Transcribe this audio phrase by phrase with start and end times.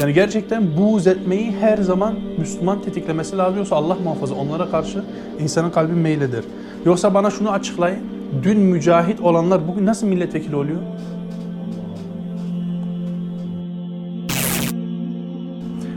[0.00, 3.58] Yani gerçekten buğz etmeyi her zaman Müslüman tetiklemesi lazım.
[3.58, 5.02] Yoksa Allah muhafaza onlara karşı
[5.40, 6.44] insanın kalbi meyleder.
[6.86, 7.98] Yoksa bana şunu açıklayın.
[8.42, 10.78] Dün mücahit olanlar bugün nasıl milletvekili oluyor?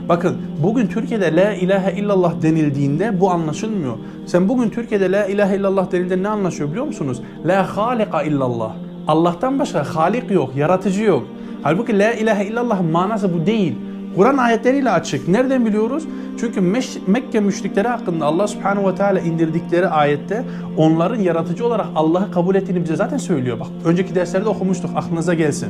[0.08, 3.94] Bakın bugün Türkiye'de la ilahe illallah denildiğinde bu anlaşılmıyor.
[4.26, 7.22] Sen bugün Türkiye'de la ilahe illallah denildiğinde ne anlaşıyor biliyor musunuz?
[7.46, 8.76] La halika illallah.
[9.08, 11.26] Allah'tan başka halik yok, yaratıcı yok.
[11.62, 13.74] Halbuki la ilahe illallah manası bu değil.
[14.16, 15.28] Kur'an ayetleriyle açık.
[15.28, 16.04] Nereden biliyoruz?
[16.40, 16.60] Çünkü
[17.06, 20.44] Mekke müşrikleri hakkında Allah subhanahu ve teala indirdikleri ayette
[20.76, 23.60] onların yaratıcı olarak Allah'ı kabul ettiğini bize zaten söylüyor.
[23.60, 25.68] Bak önceki derslerde okumuştuk aklınıza gelsin.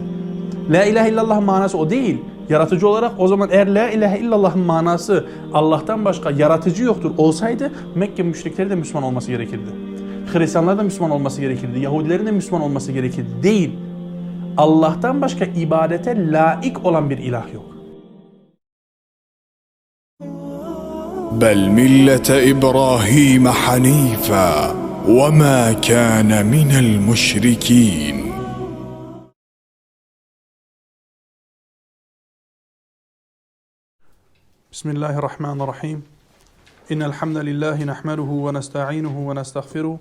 [0.71, 2.19] La ilahe illallah manası o değil.
[2.49, 8.23] Yaratıcı olarak o zaman eğer la ilahe illallah'ın manası Allah'tan başka yaratıcı yoktur olsaydı Mekke
[8.23, 9.71] müşrikleri de Müslüman olması gerekirdi.
[10.33, 11.79] Hristiyanlar da Müslüman olması gerekirdi.
[11.79, 13.29] Yahudilerin de Müslüman olması gerekirdi.
[13.43, 13.71] Değil.
[14.57, 17.74] Allah'tan başka ibadete laik olan bir ilah yok.
[21.35, 24.71] بل ملة إبراهيم حنيفا
[25.09, 28.17] وما كان من المشركين.
[34.73, 36.03] بسم الله الرحمن الرحيم.
[36.93, 39.99] إن الحمد لله نحمده ونستعينه ونستغفره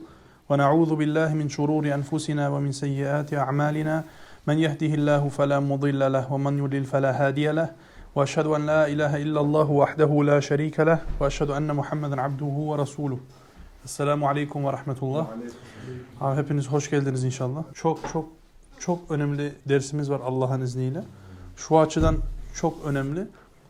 [0.49, 4.03] ونعوذ بالله من شرور أنفسنا ومن سيئات أعمالنا.
[4.47, 7.69] من يهده الله فلا مضل له ومن يضلل فلا هادي له.
[8.16, 13.20] وأشهد أن لا إله إلا الله وحده لا شريك له وأشهد أن محمدا عبده ورسوله
[13.86, 15.28] Esselamu Aleyküm ve Rahmetullah.
[16.22, 17.64] Abi hepiniz hoş geldiniz inşallah.
[17.73, 18.25] Çok çok
[18.80, 21.03] çok önemli dersimiz var Allah'ın izniyle.
[21.55, 22.16] Şu açıdan
[22.55, 23.28] çok önemli.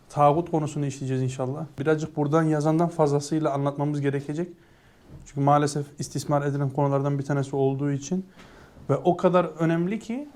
[0.09, 1.65] Tağut konusunu işleyeceğiz inşallah.
[1.79, 4.49] Birazcık buradan yazandan fazlasıyla anlatmamız gerekecek.
[5.25, 8.25] Çünkü maalesef istismar edilen konulardan bir tanesi olduğu için
[8.89, 10.27] ve o kadar önemli ki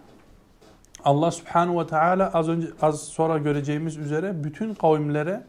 [1.07, 5.43] Allah Subhanahu ve Teala az önce az sonra göreceğimiz üzere bütün kavimlere,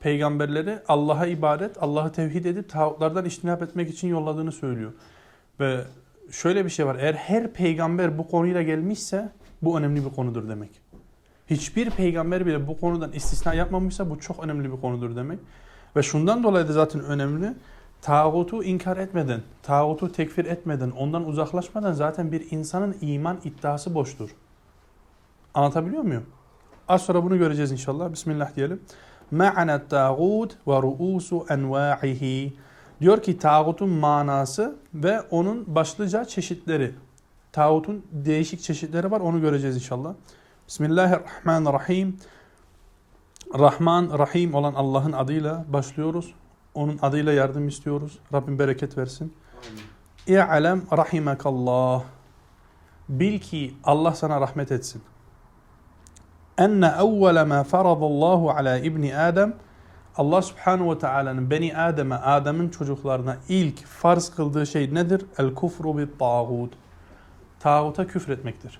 [0.00, 4.92] peygamberleri Allah'a ibadet, Allah'ı tevhid edip tağutlardan iştinap etmek için yolladığını söylüyor.
[5.60, 5.80] Ve
[6.30, 6.96] şöyle bir şey var.
[7.00, 9.32] Eğer her peygamber bu konuyla gelmişse
[9.62, 10.70] bu önemli bir konudur demek.
[11.46, 15.38] Hiçbir peygamber bile bu konudan istisna yapmamışsa bu çok önemli bir konudur demek.
[15.96, 17.54] Ve şundan dolayı da zaten önemli.
[18.02, 24.30] Tağutu inkar etmeden, tağutu tekfir etmeden, ondan uzaklaşmadan zaten bir insanın iman iddiası boştur.
[25.54, 26.26] Anlatabiliyor muyum?
[26.88, 28.12] Az sonra bunu göreceğiz inşallah.
[28.12, 28.80] Bismillah diyelim.
[29.30, 32.56] Ma'ana tağut ve ru'usu enva'ihi.
[33.00, 36.94] Diyor ki tağutun manası ve onun başlıca çeşitleri.
[37.52, 40.14] Tağutun değişik çeşitleri var onu göreceğiz inşallah.
[40.68, 42.16] Bismillahirrahmanirrahim.
[43.58, 46.34] Rahman, Rahim olan Allah'ın adıyla başlıyoruz.
[46.74, 48.18] Onun adıyla yardım istiyoruz.
[48.32, 49.34] Rabbim bereket versin.
[50.26, 52.02] İ'lem rahimekallah.
[53.08, 55.02] Bil ki Allah sana rahmet etsin.
[56.62, 59.54] Enne evvele ma faradallahu ala ibni Adem
[60.16, 65.26] Allah subhanahu ve teala'nın beni Adem'e, Adem'in çocuklarına ilk farz kıldığı şey nedir?
[65.38, 66.72] El kufru bit tağut.
[67.60, 68.78] Tağuta küfretmektir.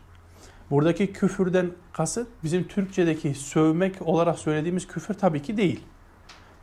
[0.71, 5.81] Buradaki küfürden kasıt bizim Türkçedeki sövmek olarak söylediğimiz küfür tabii ki değil.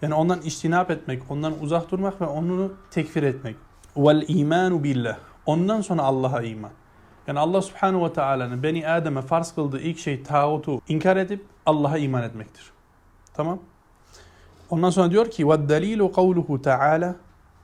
[0.01, 3.56] Yani ondan iştinap etmek, ondan uzak durmak ve onu tekfir etmek.
[3.97, 5.18] Vel imanu billah.
[5.46, 6.72] Ondan sonra Allah'a iman.
[7.29, 11.99] Yani Allah subhanahu ve teala'nın beni Adem'e farz kıldığı ilk şey tağutu inkar edip Allah'a
[11.99, 12.73] iman etmektir.
[13.35, 13.59] Tamam.
[14.71, 17.15] Ondan sonra diyor ki وَالدَّلِيلُ قَوْلُهُ تَعَالَى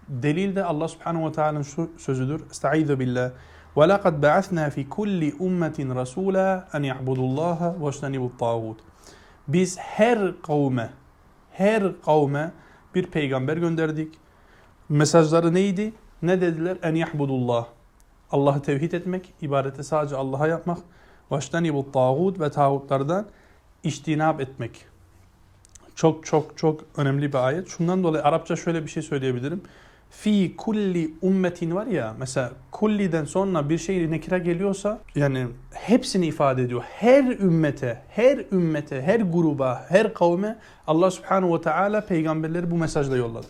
[0.09, 2.43] Delil de Allah subhanahu ve teala'nın şu sözüdür.
[2.51, 3.31] Estaizu billah.
[3.77, 8.77] وَلَقَدْ بَعَثْنَا فِي كُلِّ أُمَّةٍ رَسُولًا أَنْ يَعْبُدُوا اللّٰهَ وَاجْتَنِبُوا الطَّاغُوتِ
[9.49, 10.91] Biz her kavme,
[11.53, 12.53] her kavme
[12.95, 14.15] bir peygamber gönderdik.
[14.89, 15.93] Mesajları neydi?
[16.23, 16.77] Ne dediler?
[16.83, 17.67] En yahbudullah.
[18.32, 20.78] Allah'ı tevhid etmek, ibadeti sadece Allah'a yapmak.
[21.32, 23.26] Vaştanibut tağut ve tağutlardan
[23.84, 24.86] iştinab etmek.
[25.96, 27.68] Çok çok çok önemli bir ayet.
[27.68, 29.62] Şundan dolayı Arapça şöyle bir şey söyleyebilirim.
[30.10, 36.62] Fi kulli ummetin var ya mesela kulliden sonra bir şey nekira geliyorsa yani hepsini ifade
[36.62, 36.84] ediyor.
[36.84, 40.58] Her ümmete, her ümmete, her gruba, her kavme
[40.88, 43.48] Allah subhanahu ve teala peygamberleri bu mesajla yolladı.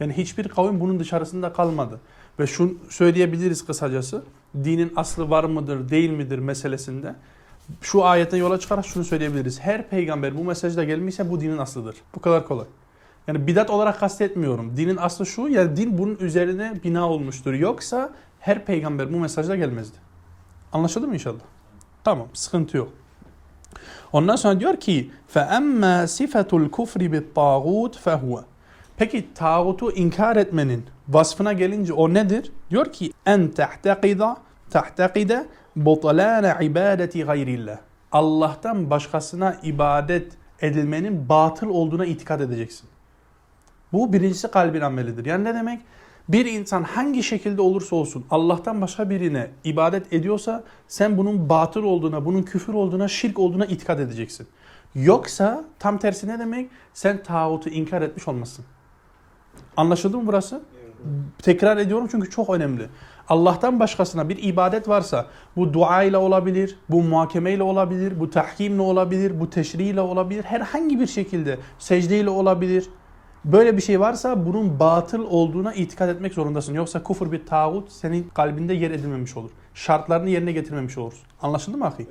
[0.00, 2.00] Yani hiçbir kavim bunun dışarısında kalmadı.
[2.39, 4.23] Ve şunu söyleyebiliriz kısacası.
[4.55, 7.15] Dinin aslı var mıdır, değil midir meselesinde.
[7.81, 9.59] Şu ayetten yola çıkarak şunu söyleyebiliriz.
[9.59, 11.95] Her peygamber bu mesajla gelmişse bu dinin aslıdır.
[12.15, 12.65] Bu kadar kolay.
[13.27, 14.77] Yani bidat olarak kastetmiyorum.
[14.77, 17.53] Dinin aslı şu, yani din bunun üzerine bina olmuştur.
[17.53, 18.09] Yoksa
[18.39, 19.97] her peygamber bu mesajla gelmezdi.
[20.73, 21.39] Anlaşıldı mı inşallah?
[22.03, 22.89] Tamam, sıkıntı yok.
[24.11, 28.43] Ondan sonra diyor ki فَأَمَّا صِفَةُ الْكُفْرِ بِالطَّاغُوتِ فَهُوَ
[28.97, 32.52] Peki tağutu inkar etmenin vasfına gelince o nedir?
[32.70, 34.36] Diyor ki en tahtakida
[34.70, 35.46] tahtakide
[35.76, 37.78] butlana ibadeti gayrillah.
[38.12, 42.88] Allah'tan başkasına ibadet edilmenin batıl olduğuna itikad edeceksin.
[43.92, 45.26] Bu birincisi kalbin amelidir.
[45.26, 45.80] Yani ne demek?
[46.28, 52.24] Bir insan hangi şekilde olursa olsun Allah'tan başka birine ibadet ediyorsa sen bunun batıl olduğuna,
[52.24, 54.46] bunun küfür olduğuna, şirk olduğuna itikad edeceksin.
[54.94, 56.70] Yoksa tam tersi ne demek?
[56.94, 58.64] Sen tağutu inkar etmiş olmasın.
[59.76, 60.62] Anlaşıldı mı burası?
[61.42, 62.88] Tekrar ediyorum çünkü çok önemli.
[63.28, 68.82] Allah'tan başkasına bir ibadet varsa bu dua ile olabilir, bu muhakeme ile olabilir, bu tahkimle
[68.82, 72.88] olabilir, bu teşri ile olabilir, herhangi bir şekilde secde ile olabilir.
[73.44, 76.74] Böyle bir şey varsa bunun batıl olduğuna itikad etmek zorundasın.
[76.74, 79.50] Yoksa kufur bir tağut senin kalbinde yer edilmemiş olur.
[79.74, 81.26] Şartlarını yerine getirmemiş olursun.
[81.42, 82.06] Anlaşıldı mı ahi?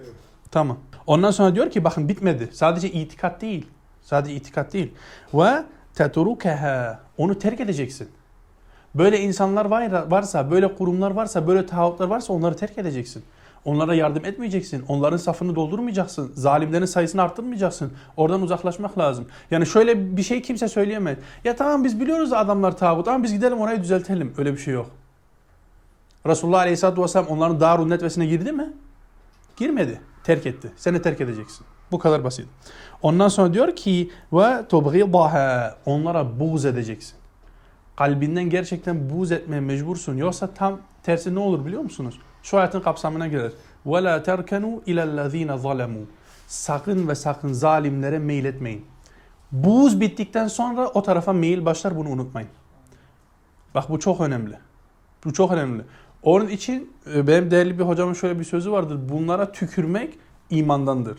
[0.52, 0.78] Tamam.
[1.08, 2.50] Ondan sonra diyor ki bakın bitmedi.
[2.54, 3.68] Sadece itikat değil.
[4.02, 4.92] Sadece itikat değil.
[5.34, 5.64] Ve
[5.96, 7.00] tetrukeha.
[7.18, 8.10] Onu terk edeceksin.
[8.96, 13.24] Böyle insanlar var, varsa, böyle kurumlar varsa, böyle tağutlar varsa onları terk edeceksin.
[13.66, 14.86] Onlara yardım etmeyeceksin.
[14.88, 16.32] Onların safını doldurmayacaksın.
[16.36, 17.94] Zalimlerin sayısını arttırmayacaksın.
[18.18, 19.28] Oradan uzaklaşmak lazım.
[19.52, 21.18] Yani şöyle bir şey kimse söyleyemez.
[21.44, 24.34] Ya tamam biz biliyoruz adamlar tağut ama biz gidelim orayı düzeltelim.
[24.38, 24.90] Öyle bir şey yok.
[26.26, 28.74] Resulullah Aleyhisselatü Vesselam onların Darun Netvesi'ne girdi mi?
[29.58, 30.02] Girmedi.
[30.24, 30.72] Terk etti.
[30.76, 31.66] Seni terk edeceksin.
[31.92, 32.48] Bu kadar basit.
[33.02, 37.23] Ondan sonra diyor ki ve tubghidaha onlara buğz edeceksin.
[37.96, 40.18] Kalbinden gerçekten buğz etmeye mecbursun.
[40.18, 42.20] Yoksa tam tersi ne olur biliyor musunuz?
[42.44, 43.52] Şu ayetin kapsamına girer.
[43.86, 46.00] Ve la terkenu ilellezine zalemu.
[46.48, 48.86] Sakın ve sakın zalimlere meyletmeyin.
[49.52, 52.50] Buğz bittikten sonra o tarafa meyil başlar bunu unutmayın.
[53.76, 54.58] Bak bu çok önemli.
[55.26, 55.84] Bu çok önemli.
[56.24, 59.10] Onun için e, benim değerli bir hocamın şöyle bir sözü vardır.
[59.10, 60.20] Bunlara tükürmek
[60.50, 61.18] imandandır.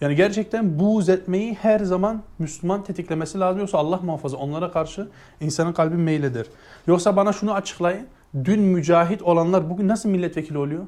[0.00, 3.60] Yani gerçekten buğz etmeyi her zaman Müslüman tetiklemesi lazım.
[3.60, 5.08] Yoksa Allah muhafaza onlara karşı
[5.40, 6.46] insanın kalbi meyleder.
[6.86, 8.06] Yoksa bana şunu açıklayın.
[8.44, 10.84] Dün mücahit olanlar bugün nasıl milletvekili oluyor?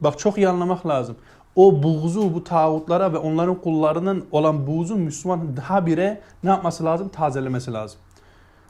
[0.00, 1.16] Bak çok iyi anlamak lazım.
[1.56, 7.08] O buğzu bu tağutlara ve onların kullarının olan buğzu Müslüman daha bire ne yapması lazım?
[7.08, 8.00] Tazelemesi lazım.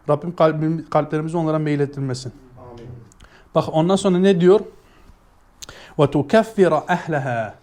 [0.08, 2.32] Rabbim kalbim, kalplerimizi onlara meylettirmesin.
[2.58, 2.90] Amin.
[3.54, 4.60] Bak ondan sonra ne diyor?
[5.98, 7.54] Ve tukeffira ehleha.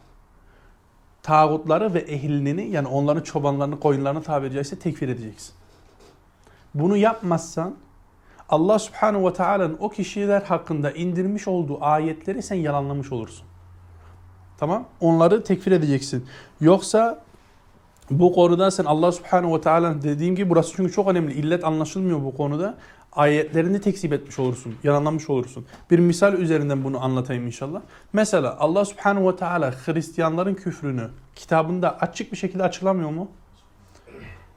[1.23, 5.53] Tağutları ve ehlini yani onların çobanlarını, koyunlarını tabiri caizse tekfir edeceksin.
[6.73, 7.75] Bunu yapmazsan
[8.49, 13.45] Allah subhanahu ve teala'nın o kişiler hakkında indirmiş olduğu ayetleri sen yalanlamış olursun.
[14.57, 14.85] Tamam?
[15.01, 16.25] Onları tekfir edeceksin.
[16.61, 17.21] Yoksa
[18.11, 21.33] bu konuda sen Allah subhanahu ve teala'nın dediğim gibi burası çünkü çok önemli.
[21.33, 22.77] İllet anlaşılmıyor bu konuda.
[23.13, 24.75] Ayetlerini tekzip etmiş olursun.
[24.83, 25.65] Yalanlamış olursun.
[25.91, 27.81] Bir misal üzerinden bunu anlatayım inşallah.
[28.13, 33.27] Mesela Allah subhanahu ve teala Hristiyanların küfrünü kitabında açık bir şekilde açıklamıyor mu?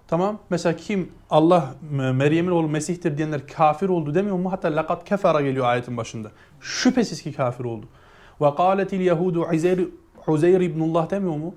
[0.08, 0.38] Tamam.
[0.50, 4.52] Mesela kim Allah Meryem'in oğlu Mesih'tir diyenler kafir oldu demiyor mu?
[4.52, 6.30] Hatta lakat kefara geliyor ayetin başında.
[6.60, 7.86] Şüphesiz ki kafir oldu.
[8.40, 9.46] Ve kâletil yehudu
[10.26, 11.54] Uzeyr, ibnullah demiyor mu?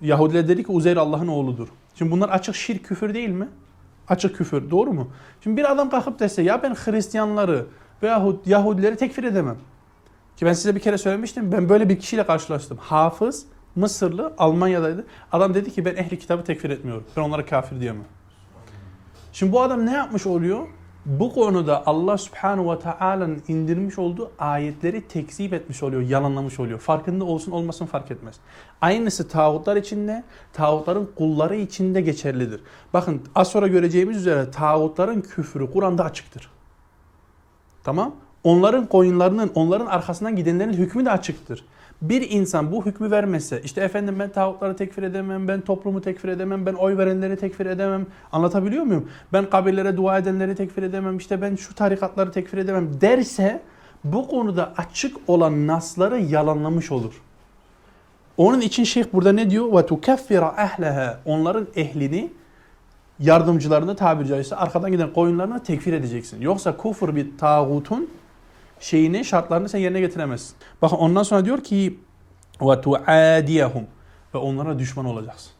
[0.00, 1.68] Yahudiler dedi ki Uzeyr Allah'ın oğludur.
[1.94, 3.48] Şimdi bunlar açık şirk küfür değil mi?
[4.08, 4.70] Açık küfür.
[4.70, 5.08] Doğru mu?
[5.40, 7.66] Şimdi bir adam kalkıp dese ya ben Hristiyanları
[8.02, 9.56] veyahut Yahudileri tekfir edemem.
[10.36, 11.52] Ki ben size bir kere söylemiştim.
[11.52, 12.78] Ben böyle bir kişiyle karşılaştım.
[12.80, 15.06] Hafız, Mısırlı, Almanya'daydı.
[15.32, 17.04] Adam dedi ki ben ehli kitabı tekfir etmiyorum.
[17.16, 18.04] Ben onlara kafir diyemem.
[19.32, 20.66] Şimdi bu adam ne yapmış oluyor?
[21.06, 26.78] Bu konuda Allah subhanahu ve teala'nın indirmiş olduğu ayetleri tekzip etmiş oluyor, yalanlamış oluyor.
[26.78, 28.36] Farkında olsun olmasın fark etmez.
[28.80, 32.60] Aynısı tağutlar içinde, tağutların kulları içinde geçerlidir.
[32.94, 36.50] Bakın az sonra göreceğimiz üzere tağutların küfrü Kur'an'da açıktır.
[37.84, 38.14] Tamam?
[38.44, 41.64] Onların koyunlarının, onların arkasından gidenlerin hükmü de açıktır.
[42.02, 46.66] Bir insan bu hükmü vermese, işte efendim ben tağutları tekfir edemem, ben toplumu tekfir edemem,
[46.66, 49.08] ben oy verenleri tekfir edemem, anlatabiliyor muyum?
[49.32, 53.62] Ben kabirlere dua edenleri tekfir edemem, işte ben şu tarikatları tekfir edemem derse
[54.04, 57.22] bu konuda açık olan nasları yalanlamış olur.
[58.36, 59.72] Onun için şeyh burada ne diyor?
[59.72, 61.20] Ve tukaffira ehleha.
[61.24, 62.30] Onların ehlini
[63.18, 66.40] yardımcılarını tabiri caizse arkadan giden koyunlarına tekfir edeceksin.
[66.40, 68.10] Yoksa kufur bir tağutun
[68.79, 70.55] şeyini, şartlarını sen yerine getiremezsin.
[70.81, 71.99] Bakın ondan sonra diyor ki
[72.61, 73.87] ve tuadiyahum
[74.33, 75.51] ve onlara düşman olacaksın.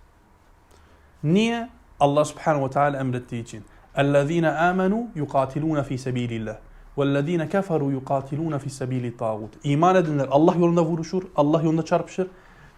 [1.24, 1.70] Niye?
[2.00, 3.63] Allah Subhanahu ve Teala emrettiği için.
[3.96, 6.56] اَلَّذ۪ينَ آمَنُوا يُقَاتِلُونَ ف۪ي سَب۪يلِ اللّٰهِ
[6.98, 12.28] وَالَّذ۪ينَ كَفَرُوا يُقَاتِلُونَ ف۪ي سَب۪يلِ الطَّاغُوتِ İman edenler Allah yolunda vuruşur, Allah yolunda çarpışır.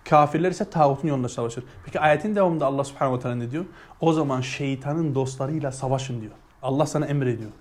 [0.10, 1.64] Kafirler ise tağutun yolunda savaşır.
[1.86, 3.66] Peki ayetin devamında Allah Subhanahu ve Teala ne diyor?
[4.02, 6.32] O zaman şeytanın dostlarıyla savaşın diyor.
[6.62, 7.52] Allah sana emrediyor.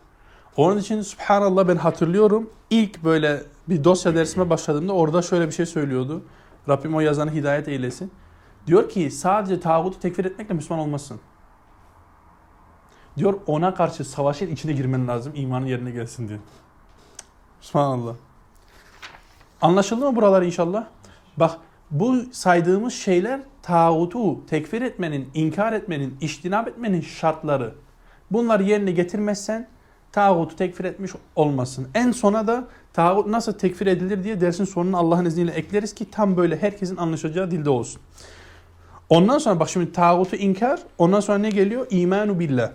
[0.58, 5.66] Onun için subhanallah ben hatırlıyorum ilk böyle bir dosya dersime başladığımda orada şöyle bir şey
[5.66, 6.24] söylüyordu.
[6.70, 8.12] Rabbim o yazanı hidayet eylesin.
[8.68, 11.20] Diyor ki sadece tağutu tekfir etmekle Müslüman olmasın.
[13.18, 16.40] Diyor ona karşı savaşın içine girmen lazım imanın yerine gelsin diyor.
[17.62, 18.16] Subhanallah.
[19.62, 20.86] Anlaşıldı mı buralar inşallah?
[21.38, 21.58] Bak
[21.92, 27.76] Bu saydığımız şeyler tağutu tekfir etmenin, inkar etmenin, iştinab etmenin şartları.
[28.32, 29.68] Bunları yerine getirmezsen
[30.17, 31.89] tağutu tekfir etmiş olmasın.
[31.95, 36.37] En sona da tağut nasıl tekfir edilir diye dersin sonuna Allah'ın izniyle ekleriz ki tam
[36.37, 38.03] böyle herkesin anlaşacağı dilde olsun.
[39.09, 41.87] Ondan sonra bak şimdi tağutu inkar, ondan sonra ne geliyor?
[41.91, 42.71] İmanu billah.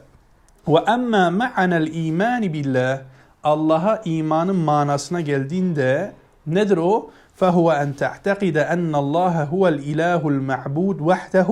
[0.67, 3.01] Ve emma ma'anel imani billah.
[3.43, 6.13] Allah'a imanın manasına geldiğinde
[6.47, 7.09] nedir o?
[7.41, 11.49] فهو أن تعتقد أن الله هو الإله المعبود وحده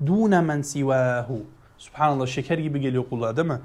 [0.00, 1.28] دون من سواه.
[1.78, 3.58] Subhanallah şeker gibi geliyor kulağa değil mi?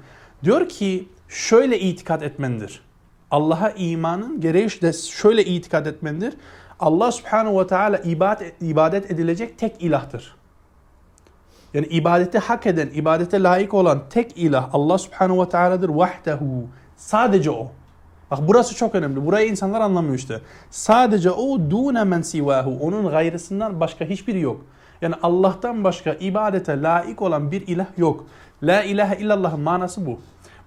[0.44, 2.81] Diyor ki şöyle itikat etmendir.
[3.31, 6.33] Allah'a imanın gereği de şöyle itikat etmendir.
[6.79, 10.35] Allah subhanahu ve teala ibadet, ibadet edilecek tek ilahtır.
[11.73, 15.89] Yani ibadete hak eden, ibadete layık olan tek ilah Allah subhanahu ve teala'dır.
[15.89, 16.67] Vahdehu.
[16.97, 17.71] Sadece o.
[18.31, 19.25] Bak burası çok önemli.
[19.25, 20.41] Burayı insanlar anlamıyor işte.
[20.69, 22.77] Sadece o dune men sivahu.
[22.81, 24.61] Onun gayrısından başka hiçbiri yok.
[25.01, 28.25] Yani Allah'tan başka ibadete layık olan bir ilah yok.
[28.63, 30.19] La ilahe illallah'ın manası bu.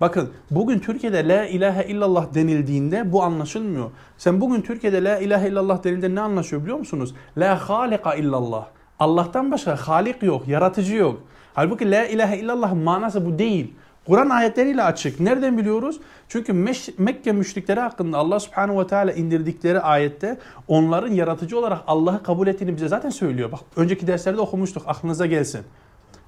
[0.02, 3.90] Bakın bugün Türkiye'de la ilahe illallah denildiğinde bu anlaşılmıyor.
[4.18, 7.14] Sen bugün Türkiye'de la ilahe illallah denildiğinde ne anlaşıyor biliyor musunuz?
[7.36, 8.66] La halika illallah.
[8.98, 11.22] Allah'tan başka halik yok, yaratıcı yok.
[11.54, 13.74] Halbuki la ilahe illallah manası bu değil.
[14.06, 15.20] Kur'an ayetleriyle açık.
[15.20, 16.00] Nereden biliyoruz?
[16.28, 16.52] Çünkü
[16.98, 22.76] Mekke müşrikleri hakkında Allah subhanahu ve teala indirdikleri ayette onların yaratıcı olarak Allah'ı kabul ettiğini
[22.76, 23.52] bize zaten söylüyor.
[23.52, 25.60] Bak önceki derslerde okumuştuk aklınıza gelsin.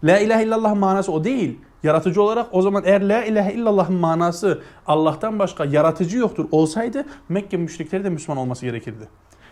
[0.05, 1.59] La ilahe illallah manası o değil.
[1.85, 7.57] Yaratıcı olarak o zaman eğer la ilahe illallah'ın manası Allah'tan başka yaratıcı yoktur olsaydı Mekke
[7.57, 9.09] müşrikleri de Müslüman olması gerekirdi.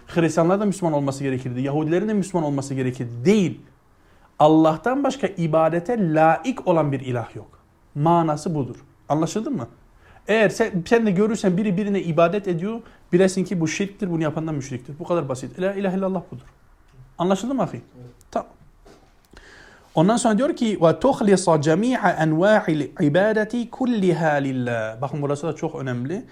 [0.07, 1.61] Hristiyanlar da Müslüman olması gerekirdi.
[1.61, 3.11] Yahudilerin de Müslüman olması gerekirdi.
[3.25, 3.61] Değil.
[4.39, 7.49] Allah'tan başka ibadete layık olan bir ilah yok.
[7.95, 8.77] Manası budur.
[9.09, 9.69] Anlaşıldı mı?
[10.29, 12.81] Eğer sen, sen de görürsen biri birine ibadet ediyor,
[13.13, 14.99] bilesin ki bu şirktir, bunu yapan da müşriktir.
[14.99, 15.61] Bu kadar basit.
[15.61, 16.47] La ilahe illallah budur.
[17.19, 17.71] Anlaşıldı mı ahi?
[17.71, 18.09] Tamam.
[19.95, 25.01] Ondan sonra diyor ki ve tuhlisa cemi'a enva'il ibadeti kulliha lillah.
[25.01, 26.25] Bakın burası da çok önemli.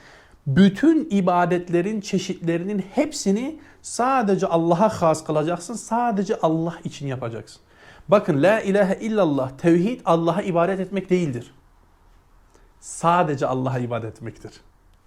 [0.47, 5.75] Bütün ibadetlerin çeşitlerinin hepsini sadece Allah'a has kılacaksın.
[5.75, 7.63] Sadece Allah için yapacaksın.
[8.09, 11.55] Bakın la ilahe illallah tevhid Allah'a ibadet etmek değildir.
[12.81, 14.53] Sadece Allah'a ibadet etmektir.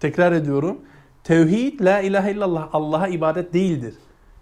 [0.00, 0.80] Tekrar ediyorum.
[1.24, 3.94] Tevhid la ilahe illallah Allah'a ibadet değildir.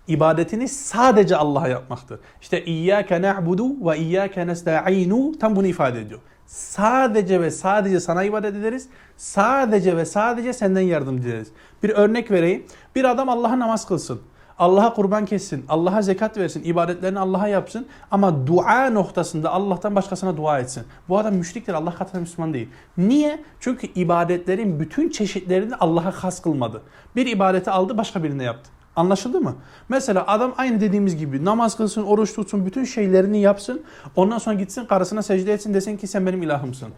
[0.09, 2.21] İbadetini sadece Allah'a yapmaktır.
[2.41, 6.21] İşte İyyâke na'budu ve İyyâke nesta'inu tam bunu ifade ediyor.
[6.47, 8.89] Sadece ve sadece sana ibadet ederiz.
[9.17, 11.49] Sadece ve sadece senden yardım dileriz.
[11.83, 12.67] Bir örnek vereyim.
[12.95, 14.21] Bir adam Allah'a namaz kılsın.
[14.59, 15.65] Allah'a kurban kessin.
[15.69, 16.65] Allah'a zekat versin.
[16.65, 17.87] ibadetlerini Allah'a yapsın.
[18.11, 20.85] Ama dua noktasında Allah'tan başkasına dua etsin.
[21.09, 21.75] Bu adam müşriktir.
[21.75, 22.69] Allah katında Müslüman değil.
[22.97, 23.43] Niye?
[23.61, 26.83] Çünkü ibadetlerin bütün çeşitlerini Allah'a has kılmadı.
[27.17, 28.71] Bir ibadeti aldı başka birine yaptı.
[28.97, 29.55] Anlaşıldı mı?
[29.89, 33.83] Mesela adam aynı dediğimiz gibi namaz kılsın, oruç tutsun, bütün şeylerini yapsın.
[34.17, 36.89] Ondan sonra gitsin karısına secde etsin desin ki sen benim ilahımsın.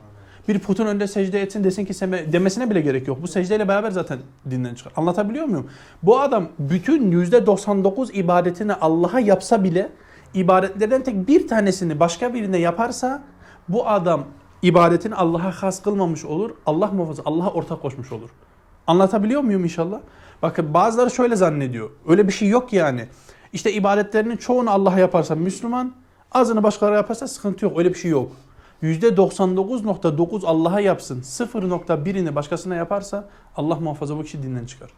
[0.49, 3.23] Bir putun önünde secde etsin desin ki sen demesine bile gerek yok.
[3.23, 4.19] Bu secdeyle beraber zaten
[4.51, 4.93] dinden çıkar.
[4.97, 5.71] Anlatabiliyor muyum?
[6.03, 9.93] Bu adam bütün %99 ibadetini Allah'a yapsa bile
[10.35, 13.23] ibadetlerden tek bir tanesini başka birine yaparsa
[13.69, 14.25] bu adam
[14.63, 16.51] ibadetini Allah'a has kılmamış olur.
[16.67, 18.31] Allah muhafaza Allah'a ortak koşmuş olur.
[18.87, 20.01] Anlatabiliyor muyum inşallah?
[20.43, 21.91] Bakın bazıları şöyle zannediyor.
[22.09, 23.09] Öyle bir şey yok yani.
[23.53, 25.95] İşte ibadetlerinin çoğunu Allah'a yaparsa Müslüman,
[26.33, 27.79] azını başkaları yaparsa sıkıntı yok.
[27.79, 28.33] Öyle bir şey yok.
[28.83, 31.21] %99.9 Allah'a yapsın.
[31.23, 34.91] 0.1'ini başkasına yaparsa Allah muhafaza bu kişi dinden çıkar.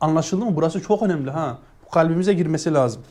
[0.00, 0.56] Anlaşıldı mı?
[0.56, 1.58] Burası çok önemli ha.
[1.86, 3.02] Bu kalbimize girmesi lazım.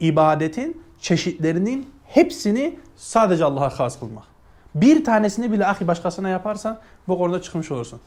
[0.00, 4.24] İbadetin çeşitlerinin hepsini sadece Allah'a has kılmak.
[4.74, 8.00] Bir tanesini bile ahi başkasına yaparsan bu konuda çıkmış olursun.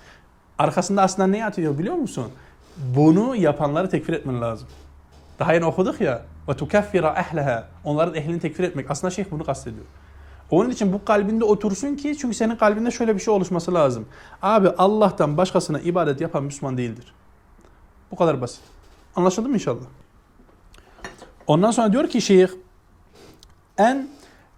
[0.57, 2.31] Arkasında aslında ne yatıyor biliyor musun?
[2.95, 4.67] Bunu yapanları tekfir etmen lazım.
[5.39, 6.21] Daha yeni okuduk ya.
[6.49, 7.67] Ve tukaffira ehleha.
[7.83, 8.91] Onların ehlini tekfir etmek.
[8.91, 9.85] Aslında şeyh bunu kastediyor.
[10.51, 14.05] Onun için bu kalbinde otursun ki çünkü senin kalbinde şöyle bir şey oluşması lazım.
[14.41, 17.13] Abi Allah'tan başkasına ibadet yapan Müslüman değildir.
[18.11, 18.61] Bu kadar basit.
[19.15, 19.85] Anlaşıldı mı inşallah?
[21.47, 22.47] Ondan sonra diyor ki şeyh
[23.77, 24.07] en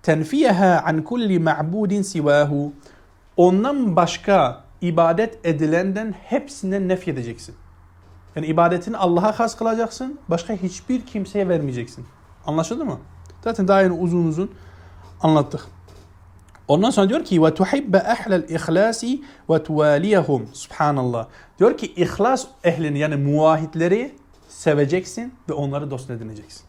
[0.03, 2.73] tenfiyeha an kulli ma'budin sivahu
[3.37, 7.55] ondan başka ibadet edilenden hepsinden nef edeceksin.
[8.35, 10.19] Yani ibadetini Allah'a has kılacaksın.
[10.29, 12.05] Başka hiçbir kimseye vermeyeceksin.
[12.45, 12.99] Anlaşıldı mı?
[13.43, 14.51] Zaten daha yeni uzun uzun
[15.21, 15.67] anlattık.
[16.67, 20.49] Ondan sonra diyor ki ve tuhibbe ehlel ihlasi ve tuvaliyahum.
[20.53, 21.27] Subhanallah.
[21.59, 24.15] Diyor ki ihlas ehlini yani muvahitleri
[24.47, 26.63] seveceksin ve onları dost edineceksin.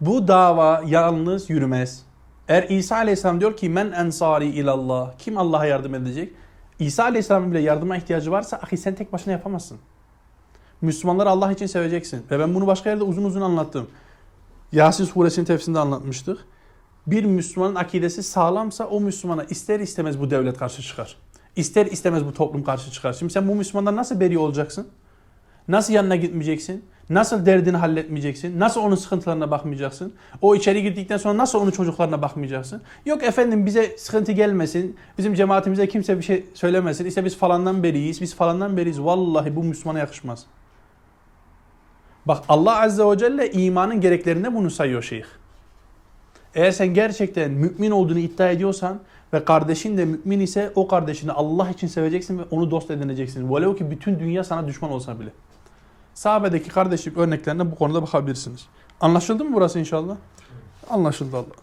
[0.00, 2.02] Bu dava yalnız yürümez.
[2.48, 5.12] Eğer İsa Aleyhisselam diyor ki men ensari ilallah.
[5.18, 6.32] Kim Allah'a yardım edecek?
[6.80, 9.78] İsa Aleyhisselam'ın bile yardıma ihtiyacı varsa ahi sen tek başına yapamazsın.
[10.80, 12.22] Müslümanları Allah için seveceksin.
[12.30, 13.88] Ve ben bunu başka yerde uzun uzun anlattım.
[14.72, 16.38] Yasin suresinin tefsirinde anlatmıştık.
[17.06, 21.16] Bir Müslümanın akidesi sağlamsa o Müslümana ister istemez bu devlet karşı çıkar.
[21.56, 23.12] İster istemez bu toplum karşı çıkar.
[23.12, 24.88] Şimdi sen bu Müslümandan nasıl beri olacaksın?
[25.68, 26.84] Nasıl yanına gitmeyeceksin?
[27.10, 28.60] Nasıl derdini halletmeyeceksin?
[28.60, 30.12] Nasıl onun sıkıntılarına bakmayacaksın?
[30.42, 32.82] O içeri girdikten sonra nasıl onun çocuklarına bakmayacaksın?
[33.06, 34.96] Yok efendim bize sıkıntı gelmesin.
[35.18, 37.04] Bizim cemaatimize kimse bir şey söylemesin.
[37.04, 38.20] İşte biz falandan beriyiz.
[38.20, 39.00] Biz falandan beriyiz.
[39.00, 40.46] Vallahi bu Müslümana yakışmaz.
[42.26, 45.24] Bak Allah Azze ve Celle imanın gereklerinde bunu sayıyor şeyh.
[46.54, 49.00] Eğer sen gerçekten mümin olduğunu iddia ediyorsan
[49.32, 53.54] ve kardeşin de mümin ise o kardeşini Allah için seveceksin ve onu dost edineceksin.
[53.54, 55.30] Velev ki bütün dünya sana düşman olsa bile.
[56.14, 58.66] Sahabedeki kardeşlik örneklerine bu konuda bakabilirsiniz.
[59.00, 60.16] Anlaşıldı mı burası inşallah?
[60.90, 61.54] Anlaşıldı Allah.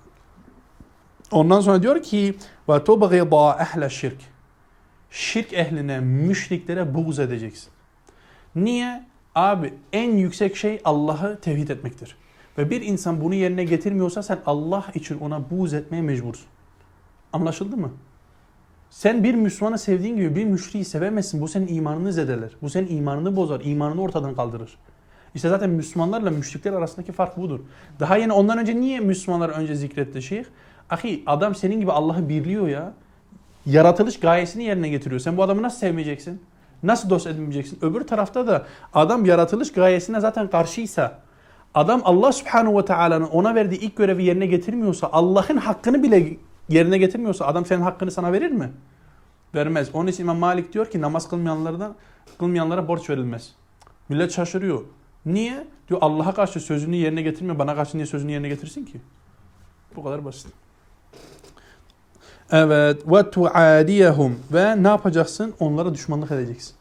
[1.32, 2.36] Ondan sonra diyor ki
[2.70, 4.20] ve tubghida ehle şirk.
[5.12, 7.70] Şirk ehline, müşriklere buğz edeceksin.
[8.56, 9.08] Niye?
[9.36, 12.18] Abi en yüksek şey Allah'ı tevhid etmektir.
[12.58, 16.46] Ve bir insan bunu yerine getirmiyorsa sen Allah için ona buğz etmeye mecbursun.
[17.34, 17.92] Anlaşıldı mı?
[18.90, 21.42] Sen bir Müslümanı sevdiğin gibi bir müşriyi sevemezsin.
[21.42, 22.52] Bu senin imanını zedeler.
[22.62, 23.62] Bu senin imanını bozar.
[23.64, 24.78] imanını ortadan kaldırır.
[25.36, 27.60] İşte zaten Müslümanlarla müşrikler arasındaki fark budur.
[28.00, 30.44] Daha yeni ondan önce niye Müslümanlar önce zikretti şeyh?
[30.90, 32.94] Ahi adam senin gibi Allah'ı birliyor ya.
[33.66, 35.22] Yaratılış gayesini yerine getiriyor.
[35.22, 36.42] Sen bu adamı nasıl sevmeyeceksin?
[36.84, 37.80] Nasıl dost edinmeyeceksin?
[37.82, 41.20] Öbür tarafta da adam yaratılış gayesine zaten karşıysa,
[41.74, 46.38] adam Allah subhanahu ve teala'nın ona verdiği ilk görevi yerine getirmiyorsa, Allah'ın hakkını bile
[46.70, 48.72] yerine getirmiyorsa adam senin hakkını sana verir mi?
[49.56, 49.90] Vermez.
[49.94, 51.96] Onun için İmam Malik diyor ki namaz kılmayanlardan
[52.40, 53.56] kılmayanlara borç verilmez.
[54.10, 54.82] Millet şaşırıyor.
[55.26, 55.68] Niye?
[55.90, 57.60] Diyor Allah'a karşı sözünü yerine getirmiyor.
[57.60, 59.02] Bana karşı niye sözünü yerine getirsin ki?
[59.96, 60.54] Bu kadar basit.
[62.52, 63.02] Evet.
[63.08, 65.54] Ve tuadiyehum ve ne yapacaksın?
[65.60, 66.76] Onlara düşmanlık edeceksin.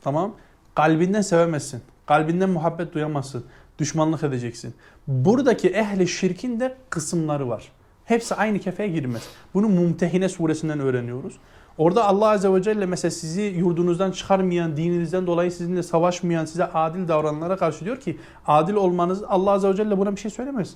[0.00, 0.34] Tamam.
[0.74, 1.82] Kalbinden sevemezsin.
[2.06, 3.44] Kalbinden muhabbet duyamazsın.
[3.78, 4.74] Düşmanlık edeceksin.
[5.06, 7.72] Buradaki ehli şirkin de kısımları var.
[8.12, 9.22] Hepsi aynı kefeye girmez.
[9.54, 11.34] Bunu Mumtehine suresinden öğreniyoruz.
[11.78, 17.08] Orada Allah Azze ve Celle mesela sizi yurdunuzdan çıkarmayan, dininizden dolayı sizinle savaşmayan, size adil
[17.08, 20.74] davrananlara karşı diyor ki adil olmanız Allah Azze ve Celle buna bir şey söylemez.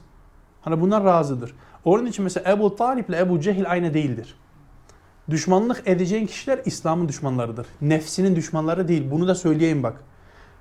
[0.63, 1.55] Hani bunlar razıdır.
[1.85, 4.35] Onun için mesela Ebu Talip ile Ebu Cehil aynı değildir.
[5.31, 7.67] Düşmanlık edeceğin kişiler İslam'ın düşmanlarıdır.
[7.81, 9.11] Nefsinin düşmanları değil.
[9.11, 10.05] Bunu da söyleyeyim bak.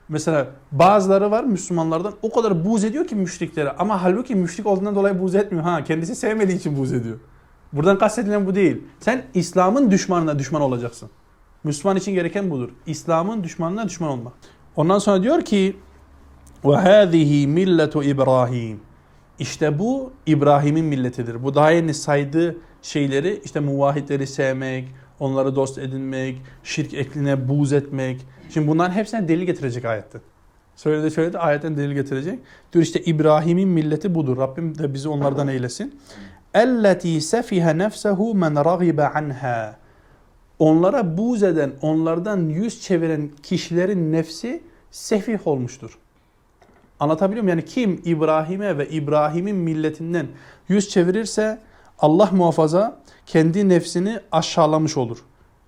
[0.09, 5.19] Mesela bazıları var Müslümanlardan o kadar buğz ediyor ki müşriklere ama halbuki müşrik olduğundan dolayı
[5.19, 5.63] buğz etmiyor.
[5.63, 7.17] Ha kendisi sevmediği için buğz ediyor.
[7.73, 8.81] Buradan kastedilen bu değil.
[8.99, 11.09] Sen İslam'ın düşmanına düşman olacaksın.
[11.63, 12.69] Müslüman için gereken budur.
[12.85, 14.33] İslam'ın düşmanına düşman olmak.
[14.75, 15.75] Ondan sonra diyor ki
[16.63, 18.79] hâzihi milletu İbrahim.
[19.39, 21.43] İşte bu İbrahim'in milletidir.
[21.43, 24.87] Bu daha yeni saydığı şeyleri işte muvahhidleri sevmek,
[25.19, 28.25] onları dost edinmek, şirk ekline buğz etmek.
[28.49, 30.21] Şimdi bunların hepsine delil getirecek ayetten.
[30.75, 32.39] Söyledi söyledi ayetten delil getirecek.
[32.73, 34.37] Diyor işte İbrahim'in milleti budur.
[34.37, 35.99] Rabbim de bizi onlardan eylesin.
[36.53, 39.75] Elleti sefiha nefsehu men ragibe anha.
[40.59, 45.97] Onlara buğz eden, onlardan yüz çeviren kişilerin nefsi sefih olmuştur.
[46.99, 47.57] Anlatabiliyor muyum?
[47.57, 50.27] Yani kim İbrahim'e ve İbrahim'in milletinden
[50.67, 51.59] yüz çevirirse
[51.99, 55.17] Allah muhafaza kendi nefsini aşağılamış olur.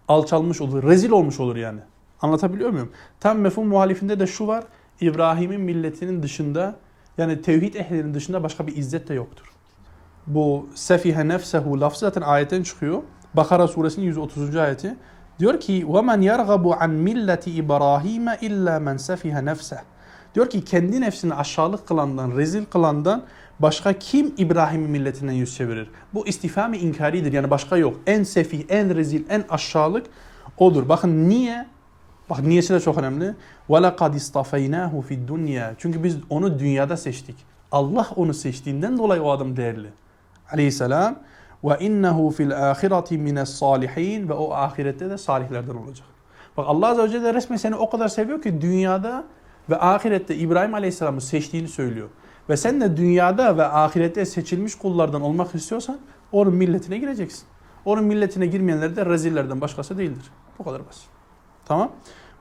[0.07, 0.83] Alçalmış olur.
[0.83, 1.79] Rezil olmuş olur yani.
[2.22, 2.90] Anlatabiliyor muyum?
[3.20, 4.64] Tam mefhum muhalifinde de şu var.
[5.00, 6.76] İbrahim'in milletinin dışında
[7.18, 9.52] yani tevhid ehlinin dışında başka bir izzet de yoktur.
[10.26, 13.02] Bu sefihe nefsehu lafzı zaten ayetten çıkıyor.
[13.34, 14.56] Bakara suresinin 130.
[14.56, 14.96] ayeti.
[15.38, 19.78] Diyor ki وَمَنْ يَرْغَبُ عَنْ مِلَّةِ إِبْرَاهِيمَ إِلَّا مَنْ سَفِهَ نَفْسَهُ
[20.34, 23.22] Diyor ki kendi nefsini aşağılık kılandan, rezil kılandan
[23.58, 25.90] başka kim İbrahim'in milletinden yüz çevirir?
[26.14, 28.00] Bu istifami inkaridir yani başka yok.
[28.06, 30.06] En sefih, en rezil, en aşağılık
[30.58, 30.88] odur.
[30.88, 31.66] Bakın niye?
[32.30, 33.34] Bak niyesi de çok önemli.
[33.68, 37.36] وَلَقَدْ اِسْتَفَيْنَاهُ فِي الدُّنْيَا Çünkü biz onu dünyada seçtik.
[37.72, 39.88] Allah onu seçtiğinden dolayı o adam değerli.
[40.52, 41.16] Aleyhisselam.
[41.64, 46.06] وَاِنَّهُ فِي الْآخِرَةِ مِنَ الصَّالِحِينَ Ve o ahirette de salihlerden olacak.
[46.56, 49.24] Bak Allah Azze ve Celle resmen seni o kadar seviyor ki dünyada
[49.70, 52.08] ve ahirette İbrahim Aleyhisselam'ı seçtiğini söylüyor.
[52.48, 55.98] Ve sen de dünyada ve ahirette seçilmiş kullardan olmak istiyorsan
[56.32, 57.44] onun milletine gireceksin.
[57.84, 60.30] Onun milletine girmeyenler de rezillerden başkası değildir.
[60.58, 61.15] Bu kadar basit.
[61.66, 61.92] Tamam.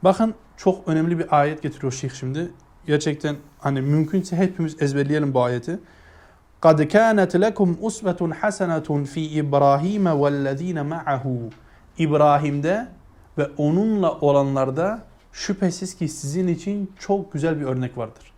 [0.03, 2.51] Bakın çok önemli bir ayet getiriyor Şeyh şimdi.
[2.85, 5.79] Gerçekten hani mümkünse hepimiz ezberleyelim bu ayeti.
[6.61, 11.49] قَدْ كَانَتْ لَكُمْ أُسْوَةٌ حَسَنَةٌ فِي إِبْرَاهِيمَ وَالَّذ۪ينَ مَعَهُ
[11.97, 12.87] İbrahim'de
[13.37, 18.31] ve onunla olanlarda şüphesiz ki sizin için çok güzel bir örnek vardır.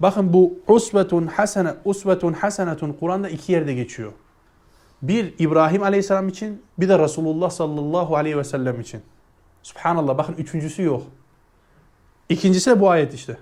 [0.00, 4.12] Bakın bu usvetun hasene, usvetun hasenetun Kur'an'da iki yerde geçiyor.
[5.02, 9.00] Bir İbrahim Aleyhisselam için, bir de Resulullah sallallahu aleyhi ve sellem için.
[9.66, 11.02] Subhanallah bakın üçüncüsü yok.
[12.28, 13.36] İkincisi de bu ayet işte.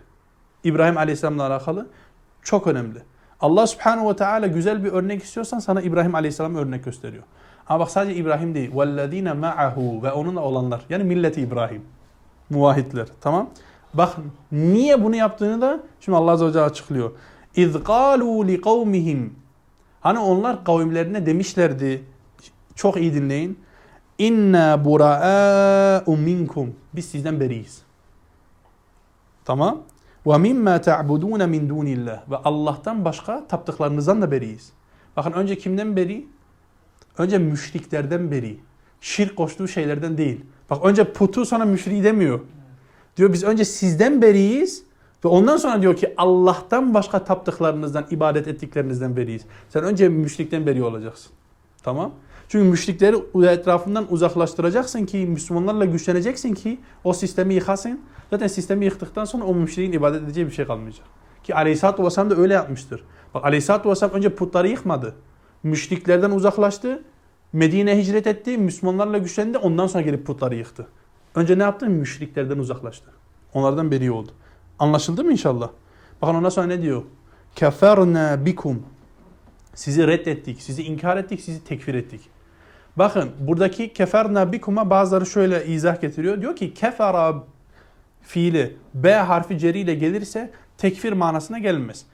[0.65, 1.87] İbrahim Aleyhisselam'la alakalı.
[2.43, 3.03] Çok önemli.
[3.41, 7.23] Allah subhanahu ve teala güzel bir örnek istiyorsan sana İbrahim aleyhisselam örnek gösteriyor.
[7.69, 8.71] Ama bak sadece İbrahim değil.
[8.71, 10.81] وَالَّذ۪ينَ مَعَهُ Ve onunla olanlar.
[10.89, 11.83] Yani milleti İbrahim.
[12.51, 13.07] Muvahitler.
[13.21, 13.51] Tamam.
[13.95, 14.17] Bak
[14.53, 17.11] niye bunu yaptığını da şimdi Allah Azze ve Celle açıklıyor.
[17.57, 19.29] اِذْ قَالُوا لِقَوْمِهِمْ
[20.01, 22.05] Hani onlar kavimlerine demişlerdi.
[22.75, 23.59] Çok iyi dinleyin.
[24.20, 26.76] İnna buraa'u minkum.
[26.94, 27.82] Biz sizden beriyiz.
[29.46, 29.82] Tamam.
[30.28, 32.32] Ve mimma ta'budun min dunillah.
[32.32, 34.72] Ve Allah'tan başka taptıklarınızdan da beriyiz.
[35.18, 36.28] Bakın önce kimden beri?
[37.18, 38.60] Önce müşriklerden beri.
[39.02, 40.46] Şirk koştuğu şeylerden değil.
[40.70, 42.40] Bak önce putu sonra müşriği demiyor.
[43.18, 44.84] Diyor biz önce sizden beriyiz.
[45.26, 49.42] Ve ondan sonra diyor ki Allah'tan başka taptıklarınızdan, ibadet ettiklerinizden beriyiz.
[49.70, 51.32] Sen önce müşrikten beri olacaksın.
[51.84, 52.12] Tamam.
[52.50, 53.18] Çünkü müşrikleri
[53.52, 58.02] etrafından uzaklaştıracaksın ki Müslümanlarla güçleneceksin ki o sistemi yıkasın.
[58.30, 61.06] Zaten sistemi yıktıktan sonra o müşriğin ibadet edeceği bir şey kalmayacak.
[61.44, 63.04] Ki Aleyhisselatü Vesselam da öyle yapmıştır.
[63.34, 65.16] Bak Aleyhisselatü Vesselam önce putları yıkmadı.
[65.64, 67.04] Müşriklerden uzaklaştı.
[67.54, 68.58] Medine'ye hicret etti.
[68.58, 69.58] Müslümanlarla güçlendi.
[69.58, 70.88] Ondan sonra gelip putları yıktı.
[71.36, 71.86] Önce ne yaptı?
[71.86, 73.12] Müşriklerden uzaklaştı.
[73.54, 74.32] Onlardan beri oldu.
[74.80, 75.70] Anlaşıldı mı inşallah?
[76.22, 77.04] Bakın ondan sonra ne diyor?
[77.56, 78.84] Keferna bikum.
[79.74, 82.22] Sizi reddettik, sizi inkar ettik, sizi tekfir ettik.
[82.98, 86.42] Bakın buradaki keferna bikum'a bazıları şöyle izah getiriyor.
[86.42, 87.44] Diyor ki kefera
[88.22, 92.06] fiili B harfi ceriyle gelirse tekfir manasına gelmez.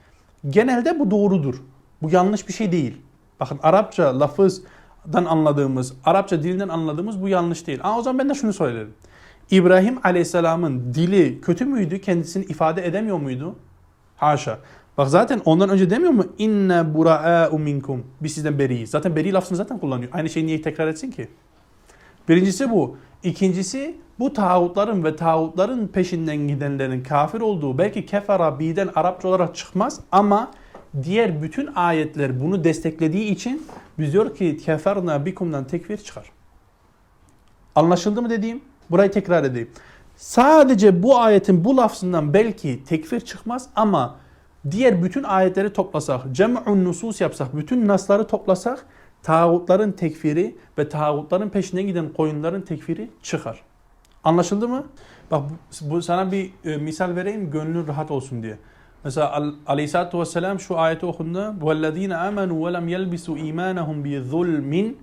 [0.50, 1.54] Genelde bu doğrudur.
[2.02, 2.96] Bu yanlış bir şey değil.
[3.40, 7.80] Bakın Arapça lafızdan anladığımız, Arapça dilinden anladığımız bu yanlış değil.
[7.82, 8.94] Ama o zaman ben de şunu söylerim.
[9.50, 12.00] İbrahim Aleyhisselam'ın dili kötü müydü?
[12.00, 13.56] Kendisini ifade edemiyor muydu?
[14.16, 14.58] Haşa.
[14.98, 16.24] Bak zaten ondan önce demiyor mu?
[16.38, 18.06] İnne bura'a'u minkum.
[18.20, 18.90] Biz sizden beriyiz.
[18.90, 20.10] Zaten beri lafzını zaten kullanıyor.
[20.12, 21.28] Aynı şeyi niye tekrar etsin ki?
[22.28, 22.96] Birincisi bu.
[23.22, 30.00] İkincisi bu tağutların ve tağutların peşinden gidenlerin kafir olduğu belki kefara biden Arapça olarak çıkmaz
[30.12, 30.50] ama
[31.02, 33.66] diğer bütün ayetler bunu desteklediği için
[33.98, 36.32] biz diyor ki keferna bikumdan tekfir çıkar.
[37.74, 38.60] Anlaşıldı mı dediğim?
[38.90, 39.70] Burayı tekrar edeyim.
[40.16, 44.16] Sadece bu ayetin bu lafzından belki tekfir çıkmaz ama
[44.71, 48.85] diğer bütün ayetleri toplasak, cem'un nusus yapsak, bütün nasları toplasak
[49.23, 53.61] tağutların tekfiri ve tağutların peşinden giden koyunların tekfiri çıkar.
[54.23, 54.83] Anlaşıldı mı?
[55.31, 58.57] Bak bu, bu sana bir e, misal vereyim gönlün rahat olsun diye.
[59.03, 61.39] Mesela Al- Aleyhisselatü Vesselam şu ayeti okundu.
[61.39, 64.93] وَالَّذ۪ينَ آمَنُوا وَلَمْ يَلْبِسُوا اِيمَانَهُمْ بِظُلْمٍ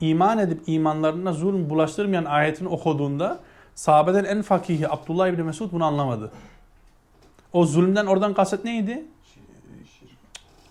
[0.00, 3.38] İman edip imanlarına zulm bulaştırmayan ayetini okuduğunda
[3.74, 6.32] sahabeden en fakihi Abdullah İbni Mesud bunu anlamadı.
[7.57, 9.05] O zulümden oradan kasıt neydi?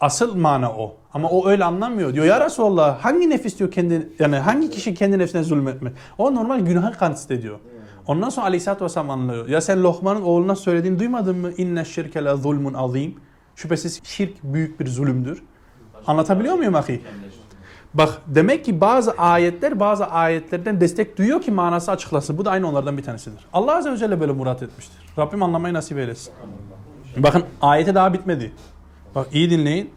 [0.00, 0.96] Asıl mana o.
[1.14, 2.14] Ama o öyle anlamıyor.
[2.14, 5.92] Diyor ya Resulallah hangi nefis diyor kendi yani hangi kişi kendi nefsine zulmetme?
[6.18, 7.58] O normal günahı kastediyor.
[8.06, 9.48] Ondan sonra Aleyhisselatü Vesselam anlıyor.
[9.48, 11.52] Ya sen Lokman'ın oğluna söylediğini duymadın mı?
[11.56, 13.14] İnne şirke la zulmun azim.
[13.56, 15.42] Şüphesiz şirk büyük bir zulümdür.
[16.06, 17.02] Anlatabiliyor muyum ahi?
[17.94, 22.38] Bak demek ki bazı ayetler bazı ayetlerden destek duyuyor ki manası açıklasın.
[22.38, 23.46] Bu da aynı onlardan bir tanesidir.
[23.52, 24.96] Allah Azze ve Celle böyle murat etmiştir.
[25.18, 26.32] Rabbim anlamayı nasip eylesin.
[27.17, 28.51] Bakın ayete daha bitmedi.
[29.15, 29.93] Bak iyi dinleyin.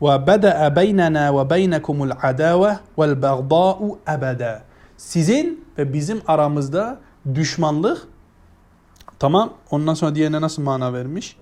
[0.00, 4.58] وَبَدَأَ بَيْنَنَا وَبَيْنَكُمُ الْعَدَاوَةِ وَالْبَغْضَاءُ أَبَدًا
[4.96, 6.98] Sizin ve bizim aramızda
[7.34, 8.08] düşmanlık
[9.18, 11.36] tamam ondan sonra diğerine nasıl mana vermiş?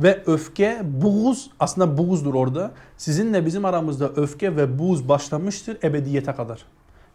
[0.00, 2.70] Ve öfke, buğuz aslında buğuzdur orada.
[2.96, 6.64] Sizinle bizim aramızda öfke ve buğuz başlamıştır ebediyete kadar.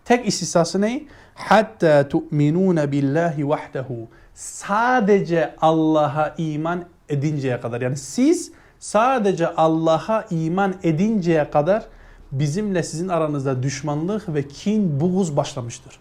[0.06, 1.04] Tek istisnası ne?
[1.36, 4.08] Hatta tu'minun billahi vahdehu.
[4.34, 7.81] Sadece Allah'a iman edinceye kadar.
[7.81, 11.85] Yani siz sadece Allah'a iman edinceye kadar
[12.33, 15.99] bizimle sizin aranızda düşmanlık ve kin, buğuz başlamıştır.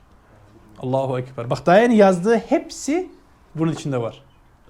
[0.79, 1.49] Allahu Ekber.
[1.49, 3.09] Bak daha yeni yazdığı hepsi
[3.55, 4.23] bunun içinde var.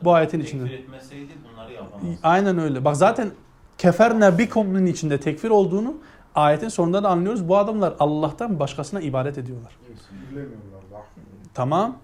[0.04, 0.63] Bu ayetin içinde.
[0.63, 2.17] Tekfir etmeseydi bunları yapamaz.
[2.24, 2.86] Aynen öyle.
[2.86, 3.32] Bak zaten
[3.78, 5.98] keferne bikum'un içinde tekfir olduğunu
[6.36, 7.48] ayetin sonunda da anlıyoruz.
[7.50, 9.78] Bu adamlar Allah'tan başkasına ibadet ediyorlar.
[11.54, 11.98] Tamam.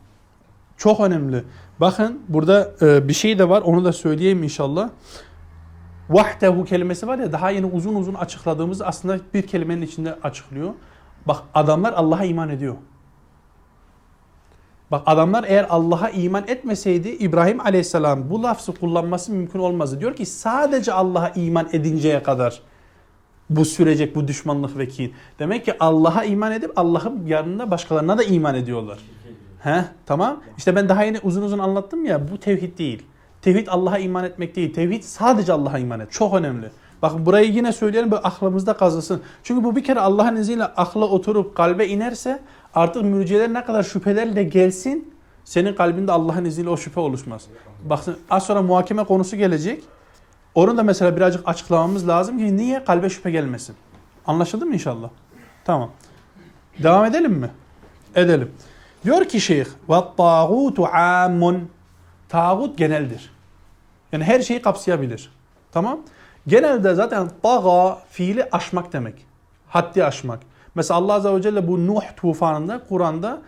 [0.80, 1.44] Çok önemli.
[1.80, 3.62] Bakın burada e, bir şey de var.
[3.62, 4.90] Onu da söyleyeyim inşallah.
[6.10, 10.74] Vahdehu kelimesi var ya daha yeni uzun uzun açıkladığımız aslında bir kelimenin içinde açıklıyor.
[11.26, 12.76] Bak adamlar Allah'a iman ediyor.
[14.92, 20.00] Bak adamlar eğer Allah'a iman etmeseydi İbrahim Aleyhisselam bu lafzı kullanması mümkün olmazdı.
[20.00, 22.62] Diyor ki sadece Allah'a iman edinceye kadar
[23.50, 25.14] bu sürecek bu düşmanlık ve kin.
[25.40, 29.00] Demek ki Allah'a iman edip Allah'ın yanında başkalarına da iman ediyorlar.
[29.60, 30.44] He, tamam.
[30.58, 33.04] İşte ben daha yeni uzun uzun anlattım ya bu tevhid değil.
[33.42, 34.74] Tevhid Allah'a iman etmek değil.
[34.74, 36.12] Tevhid sadece Allah'a iman et.
[36.12, 36.72] Çok önemli.
[37.02, 39.22] Bakın burayı yine söyleyelim böyle aklımızda kazısın.
[39.44, 42.40] Çünkü bu bir kere Allah'ın izniyle akla oturup kalbe inerse
[42.74, 45.14] artık mürciyeler ne kadar şüphelerle gelsin
[45.46, 47.46] senin kalbinde Allah'ın izniyle o şüphe oluşmaz.
[47.86, 49.84] Bakın az sonra muhakeme konusu gelecek.
[50.56, 53.76] Onu da mesela birazcık açıklamamız lazım ki niye kalbe şüphe gelmesin.
[54.28, 55.10] Anlaşıldı mı inşallah?
[55.66, 55.92] Tamam.
[56.84, 57.50] Devam edelim mi?
[58.16, 58.52] Edelim.
[59.04, 61.70] Diyor ki şeyh ve tağutu amun
[62.30, 63.32] tağut geneldir.
[64.12, 65.32] Yani her şeyi kapsayabilir.
[65.72, 66.00] Tamam?
[66.48, 69.26] Genelde zaten taga fiili aşmak demek.
[69.68, 70.40] Haddi aşmak.
[70.76, 73.42] Mesela Allah Azze ve Celle bu Nuh tufanında Kur'an'da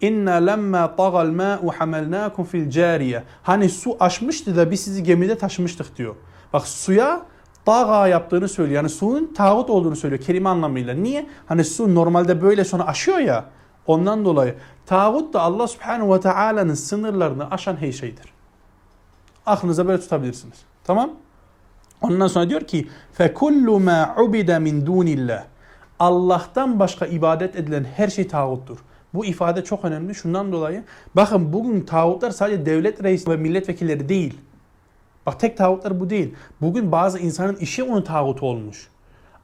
[0.00, 3.22] İnna lemma tagal ma'u hamelnakum fil cariye.
[3.42, 6.14] Hani su aşmıştı da biz sizi gemide taşımıştık diyor.
[6.52, 7.20] Bak suya
[7.64, 8.76] taga yaptığını söylüyor.
[8.76, 10.94] Yani suyun tağut olduğunu söylüyor kelime anlamıyla.
[10.94, 11.26] Niye?
[11.46, 13.44] Hani su normalde böyle sonra aşıyor ya.
[13.87, 18.25] Ondan dolayı tağut da Allah Subhanahu ve Taala'nın sınırlarını aşan her şeydir.
[19.45, 20.57] Aklınıza böyle tutabilirsiniz.
[20.83, 21.11] Tamam?
[22.01, 25.41] Ondan sonra diyor ki فَكُلُّ مَا عُبِدَ مِنْ دُونِ اللّٰهِ
[25.99, 28.77] Allah'tan başka ibadet edilen her şey tağuttur.
[29.13, 30.15] Bu ifade çok önemli.
[30.15, 30.83] Şundan dolayı
[31.15, 34.37] bakın bugün tağutlar sadece devlet reisi ve milletvekilleri değil.
[35.25, 36.35] Bak tek tağutlar bu değil.
[36.61, 38.87] Bugün bazı insanın işi onun tağutu olmuş.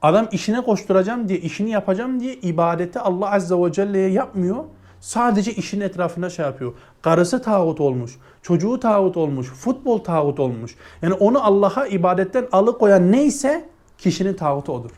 [0.04, 4.64] Adam işine koşturacağım diye, işini yapacağım diye ibadeti Allah Azze ve Celle'ye yapmıyor.
[5.00, 6.72] Sadece işin etrafında şey yapıyor.
[7.02, 10.76] Karısı tağut olmuş, çocuğu tağut olmuş, futbol tağut olmuş.
[11.02, 14.90] Yani onu Allah'a ibadetten alıkoyan neyse kişinin tağutu odur.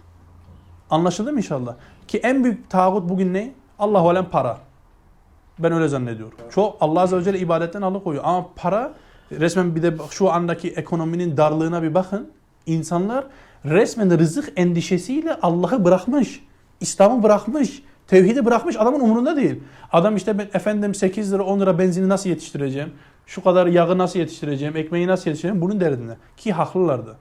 [0.91, 1.75] Anlaşıldı mı inşallah?
[2.09, 3.53] Ki en büyük tağut bugün ne?
[3.79, 4.59] Allah alem para.
[5.59, 6.39] Ben öyle zannediyorum.
[6.51, 8.25] Çok Allah Azze ve Celle ibadetten alıkoyuyor.
[8.27, 8.93] Ama para
[9.33, 12.31] resmen bir de şu andaki ekonominin darlığına bir bakın.
[12.67, 13.25] İnsanlar
[13.66, 16.44] resmen rızık endişesiyle Allah'ı bırakmış.
[16.80, 17.84] İslam'ı bırakmış.
[18.08, 18.76] Tevhidi bırakmış.
[18.80, 19.64] Adamın umurunda değil.
[19.92, 22.94] Adam işte ben efendim 8 lira 10 lira benzini nasıl yetiştireceğim?
[23.26, 24.78] Şu kadar yağı nasıl yetiştireceğim?
[24.78, 25.62] Ekmeği nasıl yetiştireceğim?
[25.62, 26.18] Bunun derdinde.
[26.38, 27.18] Ki haklılardı.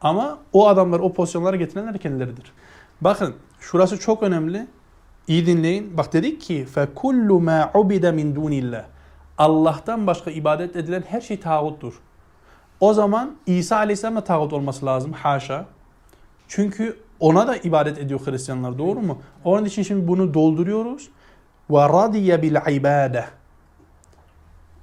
[0.00, 2.52] Ama o adamlar o pozisyonlara getirenler kendileridir.
[3.00, 4.66] Bakın şurası çok önemli.
[5.28, 5.96] İyi dinleyin.
[5.96, 8.82] Bak dedik ki فَكُلُّ مَا عُبِدَ مِنْ دُونِ اللّٰهِ
[9.38, 11.94] Allah'tan başka ibadet edilen her şey tağuttur.
[12.80, 15.12] O zaman İsa Aleyhisselam da tağut olması lazım.
[15.12, 15.66] Haşa.
[16.47, 19.21] Çünkü ona da ibadet ediyor Hristiyanlar doğru mu?
[19.43, 21.09] Onun için şimdi bunu dolduruyoruz.
[21.69, 23.25] Ve radiye bil ibade.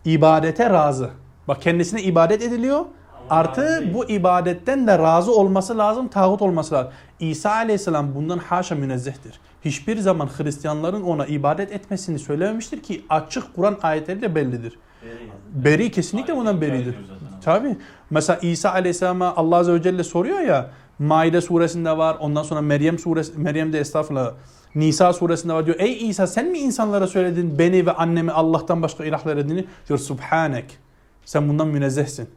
[0.05, 1.11] İbadete razı.
[1.49, 2.85] Bak kendisine ibadet ediliyor.
[3.31, 6.93] Artı bu ibadetten de razı olması lazım, tağut olması lazım.
[7.21, 9.41] İsa aleyhisselam bundan haşa münezzehtir.
[9.65, 14.79] Hiçbir zaman Hristiyanların ona ibadet etmesini söylememiştir ki açık Kur'an ayetleri de bellidir.
[15.03, 15.31] Beri,
[15.65, 16.97] beri kesinlikle bundan beridir.
[17.45, 17.77] Tabi.
[18.11, 22.17] Mesela İsa aleyhisselama Allah azze ve celle soruyor ya Maide suresinde var.
[22.21, 24.33] Ondan sonra Meryem suresi Meryem'de estağfurullah
[24.75, 25.77] Nisa suresinde var diyor.
[25.81, 29.65] Ey İsa sen mi insanlara söyledin beni ve annemi Allah'tan başka ilahlar edini?
[29.89, 30.79] Diyor Subhanek.
[31.25, 32.29] Sen bundan münezzehsin.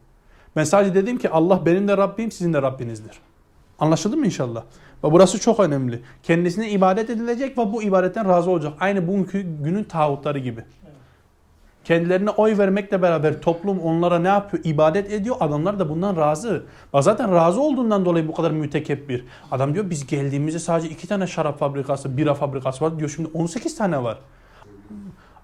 [0.56, 3.20] Ben sadece dedim ki Allah benim de Rabbim sizin de Rabbinizdir.
[3.78, 4.62] Anlaşıldı mı inşallah?
[5.04, 6.00] Ve burası çok önemli.
[6.22, 8.72] Kendisine ibadet edilecek ve bu ibadetten razı olacak.
[8.80, 10.64] Aynı bugünkü günün tağutları gibi.
[11.88, 14.64] Kendilerine oy vermekle beraber toplum onlara ne yapıyor?
[14.64, 15.36] İbadet ediyor.
[15.40, 16.62] Adamlar da bundan razı.
[17.00, 19.24] Zaten razı olduğundan dolayı bu kadar mütekebbir.
[19.50, 23.10] Adam diyor biz geldiğimizde sadece iki tane şarap fabrikası, bira fabrikası var diyor.
[23.16, 24.18] Şimdi 18 tane var.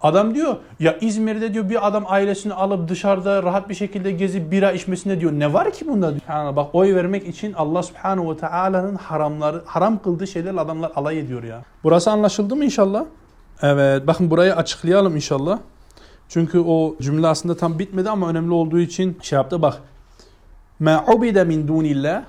[0.03, 4.73] Adam diyor ya İzmir'de diyor bir adam ailesini alıp dışarıda rahat bir şekilde gezip bira
[4.73, 5.33] içmesine diyor.
[5.33, 6.13] Ne var ki bunda?
[6.29, 11.19] Yani bak oy vermek için Allah Subhanahu ve Taala'nın haramları haram kıldığı şeylerle adamlar alay
[11.19, 11.63] ediyor ya.
[11.85, 13.05] Burası anlaşıldı mı inşallah?
[13.63, 15.59] Evet bakın burayı açıklayalım inşallah.
[16.29, 19.83] Çünkü o cümle aslında tam bitmedi ama önemli olduğu için şey yaptı bak.
[20.81, 22.25] Ma ubida min dunillah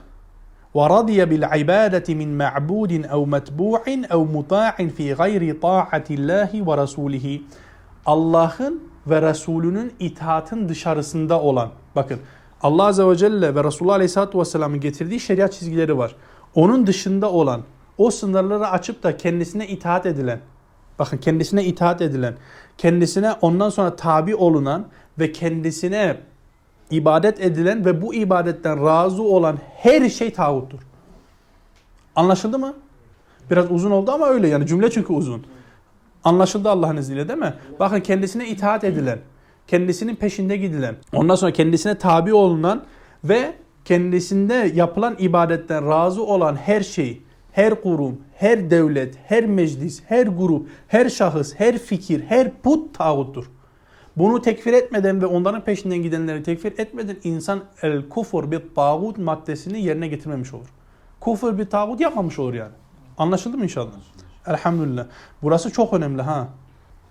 [0.76, 7.44] ve radiya bil ibadeti min ma'budin ev metbu'in ev muta'in fi gayri ta'atillahi ve rasulihi.
[8.06, 11.70] Allah'ın ve Resulünün itaatın dışarısında olan.
[11.96, 12.20] Bakın
[12.62, 16.16] Allah Azze ve Celle ve Resulullah Aleyhisselatü Vesselam'ın getirdiği şeriat çizgileri var.
[16.56, 17.62] Onun dışında olan,
[17.98, 20.40] o sınırları açıp da kendisine itaat edilen,
[21.00, 22.34] bakın kendisine itaat edilen,
[22.78, 24.88] kendisine ondan sonra tabi olunan
[25.20, 26.18] ve kendisine
[26.92, 30.80] ibadet edilen ve bu ibadetten razı olan her şey tağuttur.
[32.16, 32.74] Anlaşıldı mı?
[33.52, 35.46] Biraz uzun oldu ama öyle yani cümle çünkü uzun.
[36.24, 37.54] Anlaşıldı Allah'ın izniyle değil mi?
[37.80, 39.20] Bakın kendisine itaat edilen,
[39.68, 42.84] kendisinin peşinde gidilen, ondan sonra kendisine tabi olunan
[43.24, 43.54] ve
[43.86, 47.22] kendisinde yapılan ibadetten razı olan her şey,
[47.56, 53.52] her kurum, her devlet, her meclis, her grup, her şahıs, her fikir, her put tağuttur.
[54.18, 59.82] Bunu tekfir etmeden ve onların peşinden gidenleri tekfir etmeden insan el kufur bir tağut maddesini
[59.82, 60.68] yerine getirmemiş olur.
[61.20, 62.72] Kufur bir tağut yapmamış olur yani.
[63.18, 63.92] Anlaşıldı mı inşallah?
[64.48, 65.06] Elhamdülillah.
[65.42, 66.48] Burası çok önemli ha.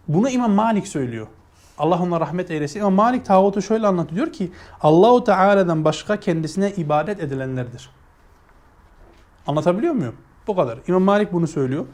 [0.09, 1.27] Bunu İmam Malik söylüyor.
[1.79, 2.81] Allah ona rahmet eylesin.
[2.81, 4.33] İmam Malik tağutu şöyle anlatıyor.
[4.33, 7.91] Ki Allahu Teala'dan başka kendisine ibadet edilenlerdir.
[9.47, 10.15] Anlatabiliyor muyum?
[10.47, 10.79] Bu kadar.
[10.89, 11.87] İmam Malik bunu söylüyor.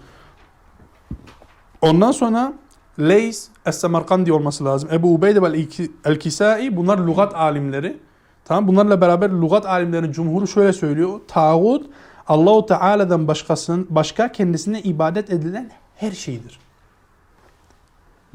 [1.80, 2.52] Ondan sonra
[2.98, 4.88] Leys Es-Semerkandi olması lazım.
[4.92, 5.66] Ebu Ubeyde ve
[6.04, 7.96] El-Kisai bunlar lügat alimleri.
[8.44, 11.20] Tamam bunlarla beraber lügat alimlerinin cumhuru şöyle söylüyor.
[11.28, 11.86] Tağut
[12.26, 16.58] Allahu Teala'dan başkasının başka kendisine ibadet edilen her şeydir.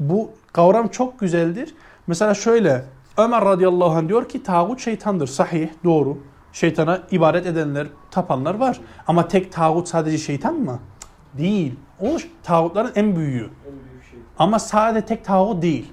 [0.00, 1.74] Bu kavram çok güzeldir.
[2.06, 2.84] Mesela şöyle
[3.18, 5.26] Ömer radıyallahu anh diyor ki tağut şeytandır.
[5.26, 6.18] Sahih, doğru.
[6.56, 8.80] Şeytana ibadet edenler, tapanlar var.
[9.06, 10.80] Ama tek tağut sadece şeytan mı?
[11.38, 11.74] Değil.
[12.00, 13.50] O tağutların en büyüğü.
[14.38, 15.92] Ama sadece tek tağut değil.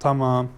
[0.00, 0.48] Tamam.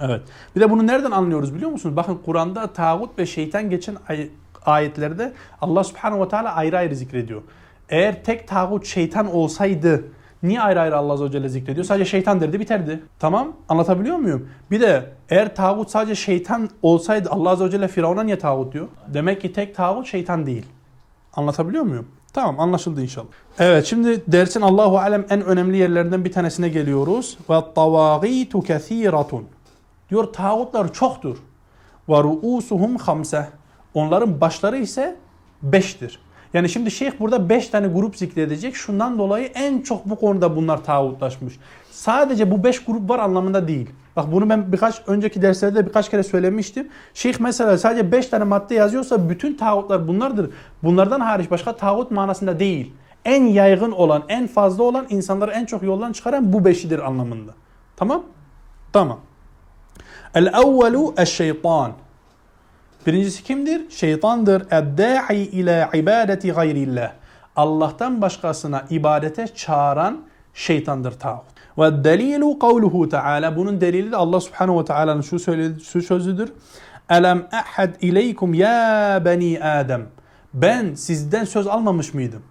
[0.00, 0.22] Evet.
[0.56, 1.96] Bir de bunu nereden anlıyoruz biliyor musunuz?
[1.96, 4.30] Bakın Kur'an'da tağut ve şeytan geçen ay-
[4.66, 7.42] ayetlerde Allah subhanahu ve teala ayrı ayrı zikrediyor.
[7.88, 10.04] Eğer tek tağut şeytan olsaydı
[10.42, 11.84] niye ayrı ayrı Allah azze ve celle zikrediyor?
[11.86, 13.02] Sadece şeytan derdi biterdi.
[13.18, 14.48] Tamam anlatabiliyor muyum?
[14.70, 18.88] Bir de eğer tağut sadece şeytan olsaydı Allah azze ve celle Firavun'a niye tağut diyor?
[19.06, 20.66] Demek ki tek tağut şeytan değil.
[21.34, 22.08] Anlatabiliyor muyum?
[22.32, 23.26] Tamam anlaşıldı inşallah.
[23.58, 27.38] Evet şimdi dersin Allahu alem en önemli yerlerinden bir tanesine geliyoruz.
[27.50, 29.44] Ve tavagitu kethiratun.
[30.10, 31.36] Diyor tağutlar çoktur.
[32.08, 33.48] Ve ruusuhum hamse.
[33.94, 35.16] Onların başları ise
[35.62, 36.20] beştir.
[36.54, 38.76] Yani şimdi şeyh burada beş tane grup zikredecek.
[38.76, 41.58] Şundan dolayı en çok bu konuda bunlar tağutlaşmış.
[41.90, 43.90] Sadece bu beş grup var anlamında değil.
[44.16, 46.88] Bak bunu ben birkaç önceki derslerde birkaç kere söylemiştim.
[47.14, 50.50] Şeyh mesela sadece beş tane madde yazıyorsa bütün tağutlar bunlardır.
[50.82, 52.92] Bunlardan hariç başka tağut manasında değil.
[53.24, 57.52] En yaygın olan, en fazla olan insanları en çok yoldan çıkaran bu beşidir anlamında.
[57.96, 58.22] Tamam?
[58.92, 59.18] Tamam.
[60.34, 61.92] El-evvelu eş-şeytan.
[63.06, 63.90] Birincisi kimdir?
[63.90, 64.62] Şeytandır.
[64.70, 67.12] Eddâ'i ile ibadeti gayrillah.
[67.56, 70.22] Allah'tan başkasına ibadete çağıran
[70.54, 71.44] şeytandır tağut.
[71.78, 73.56] Ve delilu kavluhu Teala.
[73.56, 75.38] Bunun delili de Allah Subhanahu ve Teala'nın şu
[75.84, 76.52] şu sözüdür.
[77.10, 80.06] Elem ahad ileykum ya bani Adem.
[80.54, 82.42] Ben sizden söz almamış mıydım?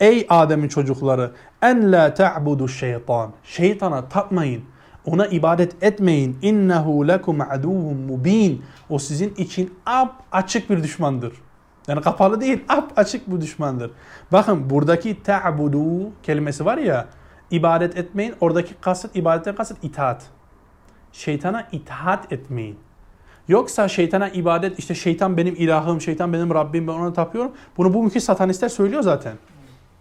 [0.00, 1.30] Ey Adem'in çocukları
[1.62, 3.32] en la ta'budu şeytan.
[3.44, 4.62] Şeytana tapmayın.
[5.06, 6.38] Ona ibadet etmeyin.
[6.42, 8.62] İnnehu lekum aduvun mubin.
[8.90, 11.32] O sizin için ap açık bir düşmandır.
[11.88, 13.90] Yani kapalı değil, ap açık bir düşmandır.
[14.32, 17.06] Bakın buradaki ta'budu kelimesi var ya,
[17.50, 18.34] ibadet etmeyin.
[18.40, 20.26] Oradaki kasıt, ibadetten kasıt itaat.
[21.12, 22.78] Şeytana itaat etmeyin.
[23.48, 27.52] Yoksa şeytana ibadet, işte şeytan benim ilahım, şeytan benim Rabbim, ben ona tapıyorum.
[27.76, 29.36] Bunu bugünkü satanistler söylüyor zaten.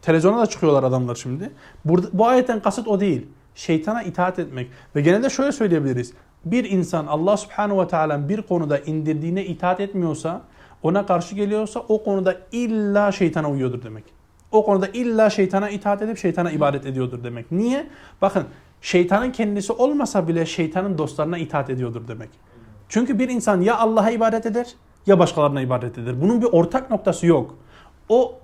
[0.01, 1.51] Televizyona da çıkıyorlar adamlar şimdi.
[1.85, 3.27] Burada, bu ayetten kasıt o değil.
[3.55, 4.69] Şeytana itaat etmek.
[4.95, 6.13] Ve genelde şöyle söyleyebiliriz.
[6.45, 10.41] Bir insan Allah subhanahu ve teala'nın bir konuda indirdiğine itaat etmiyorsa,
[10.83, 14.03] ona karşı geliyorsa o konuda illa şeytana uyuyordur demek.
[14.51, 17.51] O konuda illa şeytana itaat edip şeytana ibadet ediyordur demek.
[17.51, 17.87] Niye?
[18.21, 18.45] Bakın
[18.81, 22.29] şeytanın kendisi olmasa bile şeytanın dostlarına itaat ediyordur demek.
[22.89, 24.67] Çünkü bir insan ya Allah'a ibadet eder
[25.05, 26.21] ya başkalarına ibadet eder.
[26.21, 27.55] Bunun bir ortak noktası yok.
[28.09, 28.39] O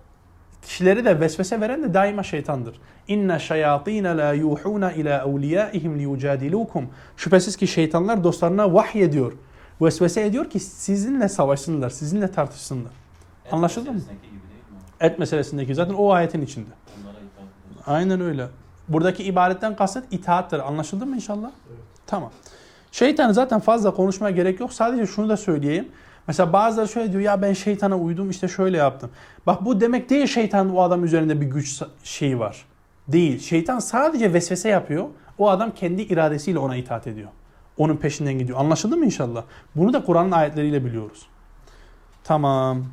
[0.65, 2.79] kişileri de vesvese veren de daima şeytandır.
[3.07, 6.89] İnne şeyatîne la yuhûne ilâ evliyâihim liyucadilukum.
[7.17, 9.33] Şüphesiz ki şeytanlar dostlarına vahiy ediyor.
[9.81, 12.91] Vesvese ediyor ki sizinle savaşsınlar, sizinle tartışsınlar.
[13.51, 14.01] Anlaşıldı mı?
[15.01, 16.69] Et meselesindeki zaten o ayetin içinde.
[17.87, 18.47] Aynen öyle.
[18.87, 20.67] Buradaki ibadetten kasıt itaattir.
[20.67, 21.51] Anlaşıldı mı inşallah?
[22.07, 22.31] Tamam.
[22.91, 24.73] Şeytan zaten fazla konuşmaya gerek yok.
[24.73, 25.87] Sadece şunu da söyleyeyim.
[26.27, 29.09] Mesela bazıları şöyle diyor ya ben şeytana uydum işte şöyle yaptım.
[29.47, 32.65] Bak bu demek değil şeytan o adam üzerinde bir güç şeyi var.
[33.07, 33.39] Değil.
[33.39, 35.05] Şeytan sadece vesvese yapıyor.
[35.37, 37.29] O adam kendi iradesiyle ona itaat ediyor.
[37.77, 38.59] Onun peşinden gidiyor.
[38.59, 39.43] Anlaşıldı mı inşallah?
[39.75, 41.27] Bunu da Kur'an'ın ayetleriyle biliyoruz.
[42.23, 42.85] Tamam.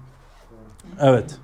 [1.01, 1.39] Evet.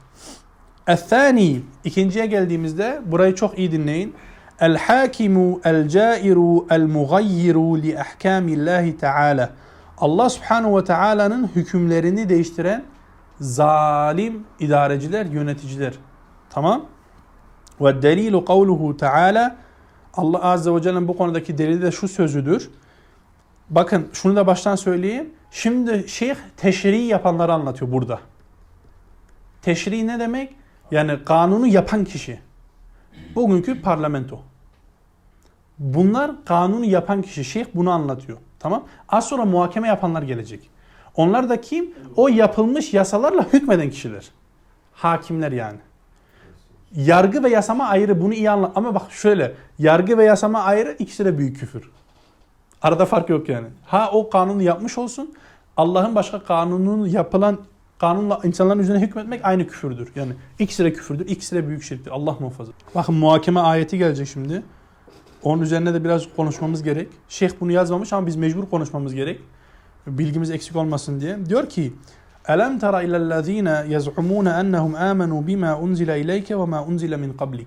[0.87, 4.15] El-thani ikinciye geldiğimizde burayı çok iyi dinleyin.
[4.61, 9.51] El hakimu el cairu el mugayyiru li ahkamillahi teala.
[9.99, 12.85] Allah subhanahu ve teala'nın hükümlerini değiştiren
[13.41, 15.95] zalim idareciler, yöneticiler.
[16.51, 16.85] Tamam?
[17.81, 19.57] Ve delilu kavluhu teala
[20.15, 22.71] Allah azze ve celle'nin bu konudaki delili de şu sözüdür.
[23.71, 25.31] Bakın şunu da baştan söyleyeyim.
[25.51, 28.21] Şimdi şeyh teşri yapanları anlatıyor burada.
[29.63, 30.55] Teşri ne demek?
[30.91, 32.41] Yani kanunu yapan kişi.
[33.35, 34.41] Bugünkü parlamento.
[35.79, 37.45] Bunlar kanunu yapan kişi.
[37.45, 38.39] Şeyh bunu anlatıyor.
[38.59, 38.85] Tamam?
[39.09, 40.71] Az sonra muhakeme yapanlar gelecek.
[41.17, 41.95] Onlar da kim?
[42.17, 44.29] O yapılmış yasalarla hükmeden kişiler.
[44.93, 45.79] Hakimler yani.
[46.95, 48.73] Yargı ve yasama ayrı bunu iyi anla.
[48.75, 49.55] Ama bak şöyle.
[49.79, 51.91] Yargı ve yasama ayrı ikisi de büyük küfür.
[52.83, 53.67] Arada fark yok yani.
[53.87, 55.35] Ha o kanunu yapmış olsun.
[55.77, 57.59] Allah'ın başka kanunun yapılan
[57.99, 60.13] kanunla insanların üzerine hükmetmek aynı küfürdür.
[60.15, 62.11] Yani ikisi de küfürdür, ikisi de büyük şirktir.
[62.11, 62.73] Allah muhafaza.
[62.95, 64.63] Bakın muhakeme ayeti gelecek şimdi.
[65.47, 67.09] Onun üzerine de biraz konuşmamız gerek.
[67.29, 69.41] Şeyh bunu yazmamış ama biz mecbur konuşmamız gerek.
[70.07, 71.47] Bilgimiz eksik olmasın diye.
[71.47, 71.93] Diyor ki
[72.49, 77.67] Elem tara ilellezine yaz'umune ennehum amenu bima unzile ileyke ve ma unzile min qablik.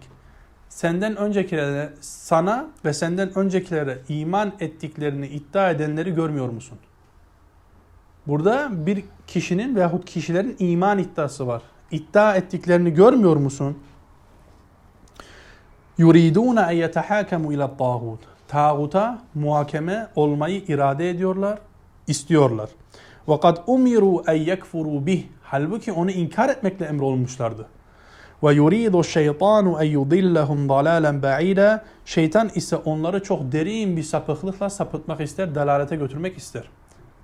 [0.70, 6.78] Senden öncekilere, sana ve senden öncekilere iman ettiklerini iddia edenleri görmüyor musun?
[8.28, 11.62] Burada bir kişinin veyahut kişilerin iman iddiası var.
[11.92, 13.78] İddia ettiklerini görmüyor musun?
[16.00, 18.20] Yuriduna en yetehakamu ila tağut.
[18.47, 21.60] Tağuta muhakeme olmayı irade ediyorlar,
[22.08, 22.70] istiyorlar.
[23.28, 25.24] Ve kad umiru en yekfuru bih.
[25.43, 27.66] Halbuki onu inkar etmekle emrolunmuşlardı.
[28.43, 31.84] Ve yuridu şeytanu en yudillahum dalalan ba'ida.
[32.06, 36.64] Şeytan ise onları çok derin bir sapıklıkla sapıtmak ister, dalalete götürmek ister.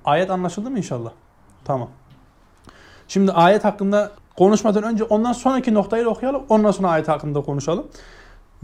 [0.06, 1.12] Ayet anlaşıldı mı inşallah?
[1.66, 1.90] Tamam.
[3.08, 6.44] Şimdi ayet hakkında konuşmadan önce ondan sonraki noktayı okuyalım.
[6.50, 7.88] Ondan sonra ayet hakkında konuşalım.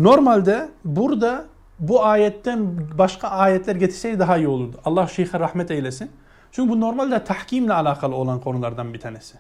[0.02, 1.45] Normalde burada
[1.80, 4.78] bu ayetten başka ayetler getirseydi daha iyi olurdu.
[4.86, 6.12] Allah şeyhe rahmet eylesin.
[6.52, 9.38] Çünkü bu normalde tahkimle alakalı olan konulardan bir tanesi.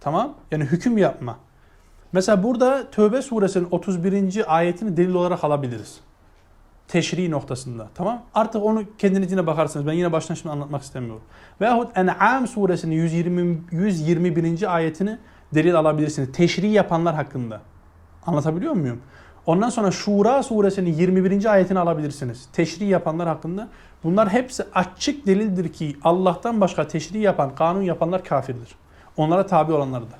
[0.00, 0.34] Tamam?
[0.50, 1.38] Yani hüküm yapma.
[2.12, 4.56] Mesela burada Tövbe suresinin 31.
[4.56, 6.00] ayetini delil olarak alabiliriz.
[6.88, 7.88] Teşri noktasında.
[7.94, 8.22] Tamam?
[8.34, 9.86] Artık onu kendiniz yine bakarsınız.
[9.86, 11.22] Ben yine baştan şimdi anlatmak istemiyorum.
[11.60, 14.74] Veyahut En'am suresinin 120, 121.
[14.74, 15.18] ayetini
[15.54, 16.32] delil alabilirsiniz.
[16.32, 17.60] Teşri yapanlar hakkında.
[18.26, 19.00] Anlatabiliyor muyum?
[19.46, 21.52] Ondan sonra Şura suresinin 21.
[21.52, 22.48] ayetini alabilirsiniz.
[22.52, 23.68] Teşri yapanlar hakkında.
[24.04, 28.68] Bunlar hepsi açık delildir ki Allah'tan başka teşri yapan, kanun yapanlar kafirdir.
[29.16, 30.14] Onlara tabi olanlar da.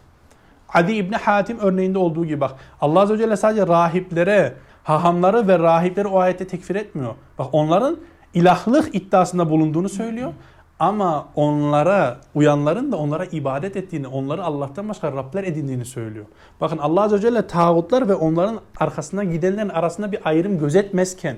[0.68, 5.58] Adi İbni Hatim örneğinde olduğu gibi bak Allah Azze ve Celle sadece rahiplere, hahamları ve
[5.58, 7.14] rahipleri o ayette tekfir etmiyor.
[7.38, 7.96] Bak onların
[8.34, 10.32] ilahlık iddiasında bulunduğunu söylüyor.
[10.78, 16.26] Ama onlara uyanların da onlara ibadet ettiğini, onları Allah'tan başka Rabler edindiğini söylüyor.
[16.60, 21.36] Bakın Allah Azze ve Celle tağutlar ve onların arkasından gidenlerin arasında bir ayrım gözetmezken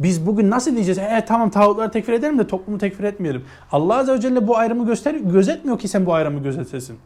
[0.00, 0.98] biz bugün nasıl diyeceğiz?
[0.98, 3.44] E tamam tağutları tekfir edelim de toplumu tekfir etmeyelim.
[3.72, 6.98] Allah Azze ve Celle bu ayrımı göster gözetmiyor ki sen bu ayrımı gözetesin.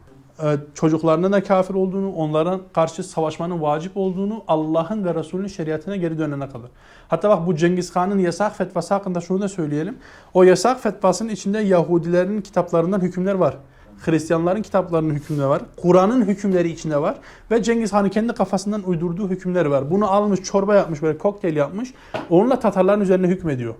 [0.43, 6.17] Ee, çocuklarının da kafir olduğunu, onlara karşı savaşmanın vacip olduğunu Allah'ın ve Resulünün şeriatına geri
[6.17, 6.69] dönene kadar.
[7.07, 9.97] Hatta bak bu Cengiz Han'ın yasak fetvası hakkında şunu da söyleyelim.
[10.33, 13.57] O yasak fetvasının içinde Yahudilerin kitaplarından hükümler var.
[14.05, 15.61] Hristiyanların kitaplarının hükümleri var.
[15.77, 17.15] Kur'an'ın hükümleri içinde var.
[17.51, 19.91] Ve Cengiz Han'ın kendi kafasından uydurduğu hükümler var.
[19.91, 21.93] Bunu almış, çorba yapmış, böyle kokteyl yapmış.
[22.29, 23.75] Onunla Tatarların üzerine hükmediyor.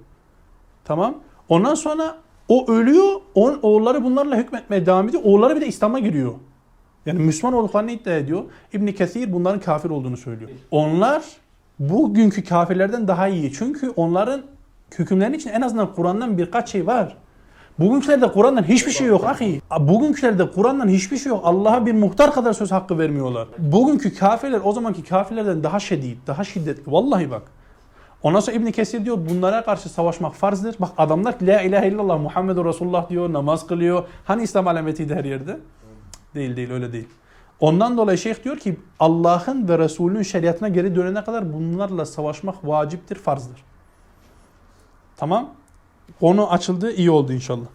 [0.86, 1.16] Tamam.
[1.50, 2.16] Ondan sonra
[2.50, 5.24] o ölüyor, on, oğulları bunlarla hükmetmeye devam ediyor.
[5.26, 6.34] Oğulları bir de İslam'a giriyor.
[7.06, 8.44] Yani Müslüman olduklarını iddia ediyor.
[8.74, 10.50] İbn Kesir bunların kafir olduğunu söylüyor.
[10.72, 11.24] Onlar
[11.80, 13.54] bugünkü kafirlerden daha iyi.
[13.54, 14.42] Çünkü onların
[15.00, 17.18] hükümlerinin için en azından Kur'an'dan birkaç şey var.
[17.80, 19.62] Bugünkülerde Kur'an'dan hiçbir şey yok ahi.
[19.80, 21.42] Bugünkülerde Kur'an'dan hiçbir şey yok.
[21.44, 23.48] Allah'a bir muhtar kadar söz hakkı vermiyorlar.
[23.58, 26.92] Bugünkü kafirler o zamanki kafirlerden daha şiddet, daha şiddetli.
[26.92, 27.42] Vallahi bak.
[28.24, 30.76] Ondan sonra İbn Kesir diyor bunlara karşı savaşmak farzdır.
[30.80, 34.08] Bak adamlar la ilahe illallah Muhammedur Resulullah diyor, namaz kılıyor.
[34.26, 35.60] Hani İslam alametiydi her yerde?
[36.36, 37.08] Değil değil öyle değil.
[37.60, 43.16] Ondan dolayı şeyh diyor ki Allah'ın ve Resulünün şeriatına geri dönene kadar bunlarla savaşmak vaciptir,
[43.16, 43.64] farzdır.
[45.18, 45.50] Tamam?
[46.22, 47.66] Onu açıldı iyi oldu inşallah.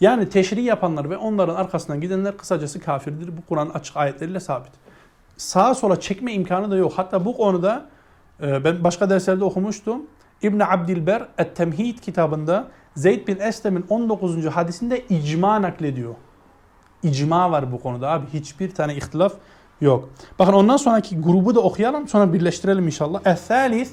[0.00, 3.36] Yani teşri yapanlar ve onların arkasından gidenler kısacası kafirdir.
[3.36, 4.72] Bu Kur'an açık ayetleriyle sabit.
[5.36, 6.92] Sağa sola çekme imkanı da yok.
[6.96, 7.86] Hatta bu konuda
[8.41, 10.01] ben başka derslerde okumuştum.
[10.41, 14.45] İbn Abdilber Et-Temhid kitabında Zeyd bin Eslem'in 19.
[14.45, 16.15] hadisinde icma naklediyor.
[17.03, 18.25] İcma var bu konuda abi.
[18.33, 19.33] Hiçbir tane ihtilaf
[19.81, 20.09] yok.
[20.39, 23.21] Bakın ondan sonraki grubu da okuyalım sonra birleştirelim inşallah.
[23.25, 23.89] Es-Salis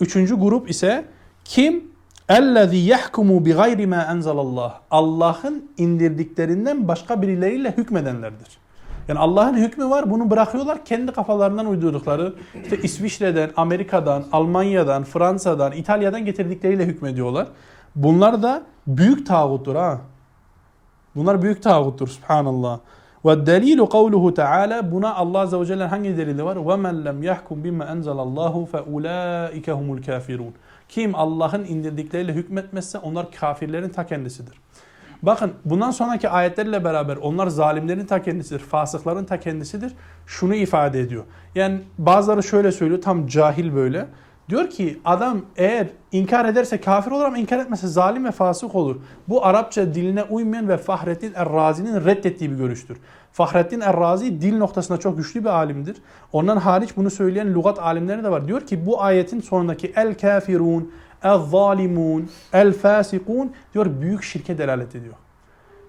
[0.00, 1.04] Üçüncü grup ise
[1.44, 1.88] kim?
[2.28, 8.58] اَلَّذ۪ي يَحْكُمُ بِغَيْرِ مَا اَنْزَلَ اللّٰهِ Allah'ın indirdiklerinden başka birileriyle hükmedenlerdir.
[9.07, 12.33] Yani Allah'ın hükmü var bunu bırakıyorlar kendi kafalarından uydurdukları
[12.63, 17.47] işte İsviçre'den, Amerika'dan, Almanya'dan, Fransa'dan, İtalya'dan getirdikleriyle hükmediyorlar.
[17.95, 20.01] Bunlar da büyük tağuttur ha.
[21.15, 22.79] Bunlar büyük tağuttur subhanallah.
[23.25, 26.67] Ve delilu kavluhu Teala buna Allah azze ve celle hangi delili var?
[26.67, 30.53] Ve men lem yahkum bima enzelallahu fe ulaike humul kafirun.
[30.89, 34.57] Kim Allah'ın indirdikleriyle hükmetmezse onlar kafirlerin ta kendisidir.
[35.23, 39.93] Bakın bundan sonraki ayetlerle beraber onlar zalimlerin ta kendisidir, fasıkların ta kendisidir.
[40.25, 41.23] Şunu ifade ediyor.
[41.55, 44.07] Yani bazıları şöyle söylüyor, tam cahil böyle.
[44.49, 48.95] Diyor ki adam eğer inkar ederse kafir olur ama inkar etmezse zalim ve fasık olur.
[49.27, 52.97] Bu Arapça diline uymayan ve Fahrettin Errazi'nin reddettiği bir görüştür.
[53.31, 55.97] Fahrettin Errazi dil noktasında çok güçlü bir alimdir.
[56.33, 58.47] Ondan hariç bunu söyleyen lügat alimleri de var.
[58.47, 60.91] Diyor ki bu ayetin sonundaki el kafirun,
[61.23, 65.15] el zalimun, el fasikun diyor büyük şirke delalet ediyor.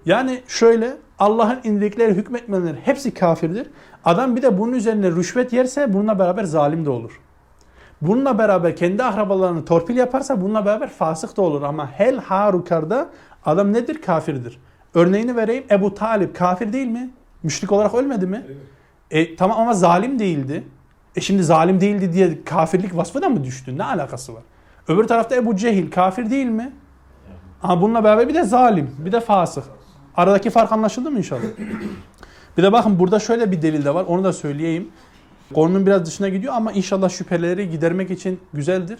[0.06, 3.70] Yani şöyle Allah'ın indirdikleri hükmetmeleri hepsi kafirdir.
[4.04, 7.20] Adam bir de bunun üzerine rüşvet yerse bununla beraber zalim de olur.
[8.02, 11.62] Bununla beraber kendi akrabalarını torpil yaparsa bununla beraber fasık da olur.
[11.62, 13.08] Ama hel harukarda
[13.44, 14.02] adam nedir?
[14.02, 14.58] Kafirdir.
[14.94, 15.64] Örneğini vereyim.
[15.70, 17.10] Ebu Talip kafir değil mi?
[17.42, 18.46] Müşrik olarak ölmedi mi?
[19.10, 20.64] E, tamam ama zalim değildi.
[21.16, 23.78] E şimdi zalim değildi diye kafirlik vasfına mı düştü?
[23.78, 24.42] Ne alakası var?
[24.88, 26.72] Öbür tarafta Ebu Cehil kafir değil mi?
[27.62, 29.64] Ama bununla beraber bir de zalim, bir de fasık.
[30.16, 31.42] Aradaki fark anlaşıldı mı inşallah?
[32.56, 34.04] bir de bakın burada şöyle bir delil de var.
[34.04, 34.88] Onu da söyleyeyim.
[35.54, 38.98] Konunun biraz dışına gidiyor ama inşallah şüpheleri gidermek için güzeldir.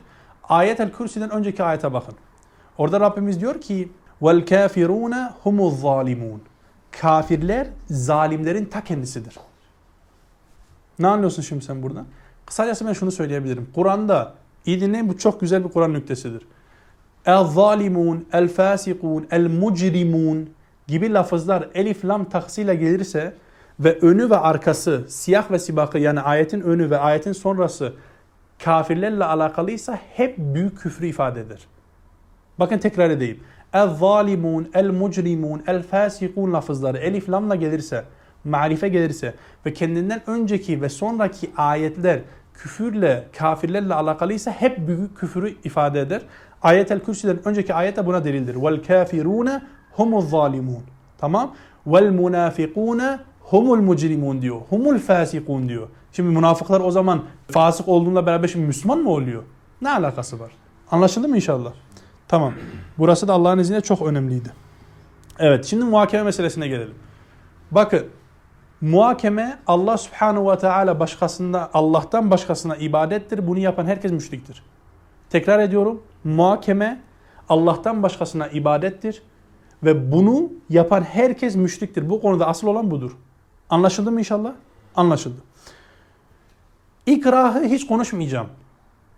[0.49, 2.14] Ayet-el Kürsi'den önceki ayete bakın.
[2.78, 6.43] Orada Rabbimiz diyor ki vel kafirune humuz zalimun.
[6.91, 9.39] Kafirler zalimlerin ta kendisidir.
[10.99, 12.07] Ne anlıyorsun şimdi sen buradan?
[12.47, 13.68] Kısacası ben şunu söyleyebilirim.
[13.74, 14.35] Kur'an'da
[14.67, 16.47] dinleyin bu çok güzel bir Kur'an nüktesidir.
[17.27, 20.51] El-zalimun, el-fasikun, el-mucrimun
[20.87, 23.35] gibi lafızlar elif lam taksıyla gelirse
[23.81, 27.93] ve önü ve arkası siyah ve sibakı yani ayetin önü ve ayetin sonrası
[28.65, 31.67] kafirlerle alakalıysa hep büyük küfrü ifade eder.
[32.59, 33.41] Bakın tekrar edeyim.
[33.73, 38.05] El-zalimun, el-mucrimun, el-fasikun lafızları elif lamla gelirse,
[38.45, 39.35] marife gelirse
[39.67, 42.21] ve kendinden önceki ve sonraki ayetler
[42.55, 46.23] küfürle, kafirlerle alakalıysa hep büyük küfürü ifade eder.
[46.63, 48.63] Ayet-el Kürsi'den önceki ayet de buna delildir.
[48.63, 50.83] Vel kafirune humuz zalimun.
[51.19, 51.55] Tamam?
[51.87, 54.61] Vel munafikune humul mucrimun diyor.
[54.71, 55.89] Humul fasikun diyor.
[56.13, 59.43] Şimdi münafıklar o zaman fasık olduğunda beraber şimdi Müslüman mı oluyor?
[59.83, 60.51] Ne alakası var?
[60.91, 61.73] Anlaşıldı mı inşallah?
[62.29, 62.53] Tamam.
[62.99, 64.53] Burası da Allah'ın izniyle çok önemliydi.
[65.39, 66.95] Evet şimdi muhakeme meselesine gelelim.
[67.71, 68.07] Bakın
[68.85, 73.47] muhakeme Allah subhanahu ve teala başkasında Allah'tan başkasına ibadettir.
[73.47, 74.62] Bunu yapan herkes müşriktir.
[75.30, 76.03] Tekrar ediyorum.
[76.24, 77.01] Muhakeme
[77.49, 79.22] Allah'tan başkasına ibadettir.
[79.82, 82.11] Ve bunu yapan herkes müşriktir.
[82.11, 83.16] Bu konuda asıl olan budur.
[83.70, 84.53] Anlaşıldı mı inşallah?
[84.97, 85.41] Anlaşıldı.
[87.07, 88.47] İkrahı hiç konuşmayacağım.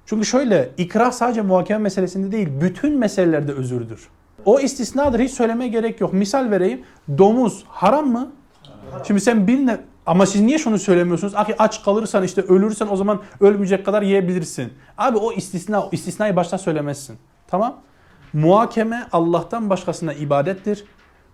[0.06, 4.08] Çünkü şöyle ikrah sadece muhakeme meselesinde değil bütün meselelerde özürdür.
[4.44, 6.12] O istisnadır hiç söylemeye gerek yok.
[6.12, 6.82] Misal vereyim.
[7.18, 8.32] Domuz haram mı?
[9.06, 11.34] Şimdi sen birine ama siz niye şunu söylemiyorsunuz?
[11.34, 14.72] Aki aç kalırsan işte ölürsen o zaman ölmeyecek kadar yiyebilirsin.
[14.98, 17.16] Abi o istisna, o istisnayı başta söylemezsin.
[17.48, 17.76] Tamam?
[18.32, 20.84] Muhakeme Allah'tan başkasına ibadettir.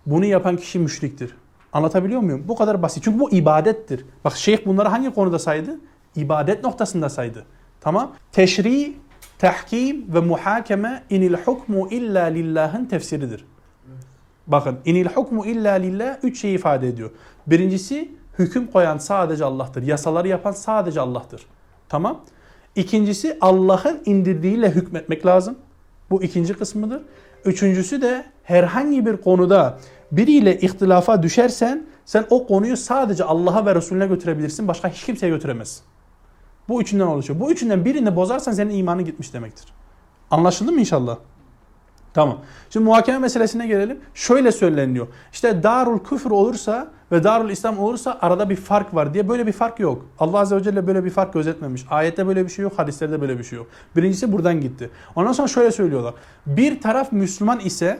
[0.05, 1.35] Bunu yapan kişi müşriktir.
[1.73, 2.45] Anlatabiliyor muyum?
[2.47, 3.03] Bu kadar basit.
[3.03, 4.05] Çünkü bu ibadettir.
[4.23, 5.79] Bak şeyh bunları hangi konuda saydı?
[6.15, 7.45] İbadet noktasında saydı.
[7.81, 8.11] Tamam?
[8.31, 8.93] Teşri,
[9.39, 13.45] tahkim ve muhakeme inil hukmu illa lillah'ın tefsiridir.
[14.47, 17.11] Bakın inil hukmu illa lillah üç şey ifade ediyor.
[17.47, 19.83] Birincisi hüküm koyan sadece Allah'tır.
[19.83, 21.45] Yasaları yapan sadece Allah'tır.
[21.89, 22.21] Tamam?
[22.75, 25.55] İkincisi Allah'ın indirdiğiyle hükmetmek lazım.
[26.09, 27.01] Bu ikinci kısmıdır.
[27.45, 29.79] Üçüncüsü de herhangi bir konuda
[30.11, 34.67] biriyle ihtilafa düşersen sen o konuyu sadece Allah'a ve Resulüne götürebilirsin.
[34.67, 35.83] Başka hiç kimseye götüremezsin.
[36.69, 37.39] Bu üçünden oluşuyor.
[37.39, 39.65] Bu üçünden birini bozarsan senin imanın gitmiş demektir.
[40.31, 41.17] Anlaşıldı mı inşallah?
[42.13, 42.37] Tamam.
[42.69, 43.99] Şimdi muhakeme meselesine gelelim.
[44.13, 45.07] Şöyle söyleniyor.
[45.31, 49.51] İşte darul küfür olursa ve darul İslam olursa arada bir fark var diye böyle bir
[49.51, 50.05] fark yok.
[50.19, 51.85] Allah Azze ve Celle böyle bir fark gözetmemiş.
[51.89, 53.67] Ayette böyle bir şey yok, hadislerde böyle bir şey yok.
[53.95, 54.89] Birincisi buradan gitti.
[55.15, 56.13] Ondan sonra şöyle söylüyorlar.
[56.45, 57.99] Bir taraf Müslüman ise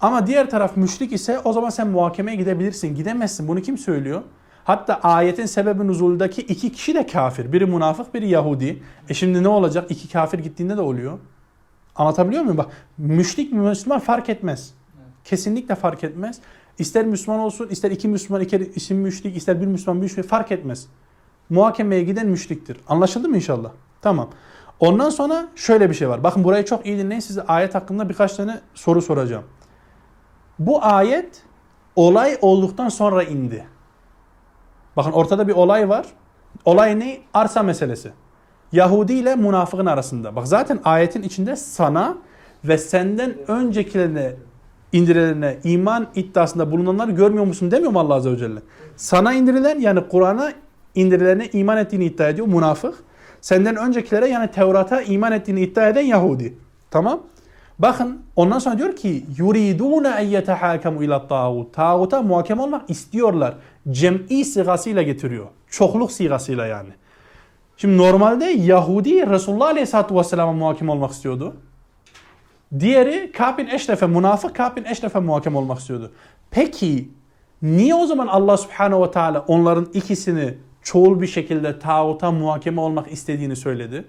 [0.00, 2.94] ama diğer taraf müşrik ise o zaman sen muhakemeye gidebilirsin.
[2.94, 3.48] Gidemezsin.
[3.48, 4.22] Bunu kim söylüyor?
[4.64, 7.52] Hatta ayetin sebebi nuzuldaki iki kişi de kafir.
[7.52, 8.82] Biri münafık, biri Yahudi.
[9.08, 9.90] E şimdi ne olacak?
[9.90, 11.18] İki kafir gittiğinde de oluyor.
[11.98, 12.58] Anlatabiliyor muyum?
[12.58, 12.66] Bak
[12.98, 14.74] müşrik mi Müslüman fark etmez.
[15.24, 16.40] Kesinlikle fark etmez.
[16.78, 20.52] İster Müslüman olsun, ister iki Müslüman, iki isim müşrik, ister bir Müslüman, bir müşrik fark
[20.52, 20.86] etmez.
[21.50, 22.80] Muhakemeye giden müşriktir.
[22.88, 23.70] Anlaşıldı mı inşallah?
[24.02, 24.30] Tamam.
[24.80, 26.24] Ondan sonra şöyle bir şey var.
[26.24, 27.20] Bakın burayı çok iyi dinleyin.
[27.20, 29.44] Size ayet hakkında birkaç tane soru soracağım.
[30.58, 31.42] Bu ayet
[31.96, 33.66] olay olduktan sonra indi.
[34.96, 36.06] Bakın ortada bir olay var.
[36.64, 37.18] Olay ne?
[37.34, 38.12] Arsa meselesi.
[38.72, 40.36] Yahudi ile münafığın arasında.
[40.36, 42.16] Bak zaten ayetin içinde sana
[42.64, 44.32] ve senden öncekilerine
[44.92, 48.60] indirilenine iman iddiasında bulunanları görmüyor musun demiyor mu Allah Azze ve Celle?
[48.96, 50.52] Sana indirilen yani Kur'an'a
[50.94, 52.94] indirilene iman ettiğini iddia ediyor münafık.
[53.40, 56.58] Senden öncekilere yani Tevrat'a iman ettiğini iddia eden Yahudi.
[56.90, 57.20] Tamam?
[57.78, 61.74] Bakın ondan sonra diyor ki yuridune en yetehakemu ila tağut.
[61.74, 63.54] Tağuta muhakeme olmak istiyorlar.
[63.90, 65.46] Cem'i sigasıyla getiriyor.
[65.70, 66.88] Çokluk sigasıyla yani.
[67.80, 71.56] Şimdi normalde Yahudi Resulullah Aleyhisselatü Vesselam'a muhakim olmak istiyordu.
[72.80, 76.12] Diğeri Ka'b bin Eşref'e, münafık Ka'b bin Eşref'e muhakim olmak istiyordu.
[76.50, 77.08] Peki
[77.62, 83.12] niye o zaman Allah Subhanahu ve Teala onların ikisini çoğul bir şekilde tağuta muhakeme olmak
[83.12, 84.04] istediğini söyledi?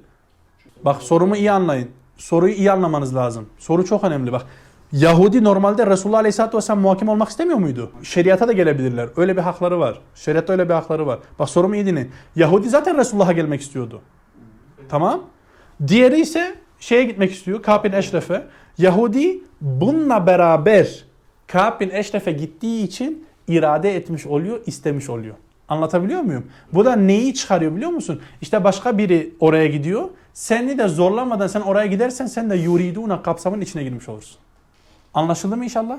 [0.85, 1.89] Bak sorumu iyi anlayın.
[2.17, 3.49] Soruyu iyi anlamanız lazım.
[3.57, 4.45] Soru çok önemli bak.
[4.91, 7.91] Yahudi normalde Resulullah Aleyhisselatü Vesselam muhakim olmak istemiyor muydu?
[8.03, 9.09] Şeriata da gelebilirler.
[9.17, 9.99] Öyle bir hakları var.
[10.15, 11.19] Şeriatta öyle bir hakları var.
[11.39, 12.11] Bak sorumu iyi dinleyin.
[12.35, 14.01] Yahudi zaten Resulullah'a gelmek istiyordu.
[14.89, 15.21] Tamam.
[15.87, 17.63] Diğeri ise şeye gitmek istiyor.
[17.63, 18.43] Ka'b bin Eşref'e.
[18.77, 21.05] Yahudi bununla beraber
[21.47, 25.35] Ka'b bin Eşref'e gittiği için irade etmiş oluyor, istemiş oluyor.
[25.67, 26.45] Anlatabiliyor muyum?
[26.73, 28.21] Bu da neyi çıkarıyor biliyor musun?
[28.41, 30.09] İşte başka biri oraya gidiyor.
[30.33, 34.37] Seni de zorlamadan sen oraya gidersen sen de yuriduna kapsamın içine girmiş olursun.
[35.14, 35.98] Anlaşıldı mı inşallah?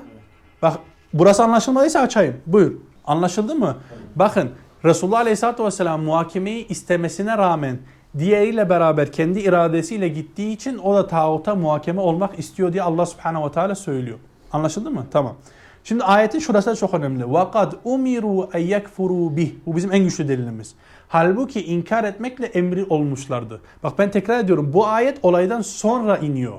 [0.62, 0.78] Bak
[1.14, 2.36] burası anlaşılmadıysa açayım.
[2.46, 2.72] Buyur.
[3.04, 3.76] Anlaşıldı mı?
[4.16, 4.50] Bakın
[4.84, 7.78] Resulullah Aleyhisselatü Vesselam muhakemeyi istemesine rağmen
[8.18, 13.46] diğeriyle beraber kendi iradesiyle gittiği için o da tağuta muhakeme olmak istiyor diye Allah Subhanahu
[13.46, 14.18] ve Teala söylüyor.
[14.52, 15.06] Anlaşıldı mı?
[15.10, 15.36] Tamam.
[15.84, 17.22] Şimdi ayetin şurası da çok önemli.
[17.22, 19.52] وَقَدْ اُمِرُوا اَنْ يَكْفُرُوا bih.
[19.66, 20.74] Bu bizim en güçlü delilimiz.
[21.08, 23.60] Halbuki inkar etmekle emri olmuşlardı.
[23.82, 24.70] Bak ben tekrar ediyorum.
[24.72, 26.58] Bu ayet olaydan sonra iniyor.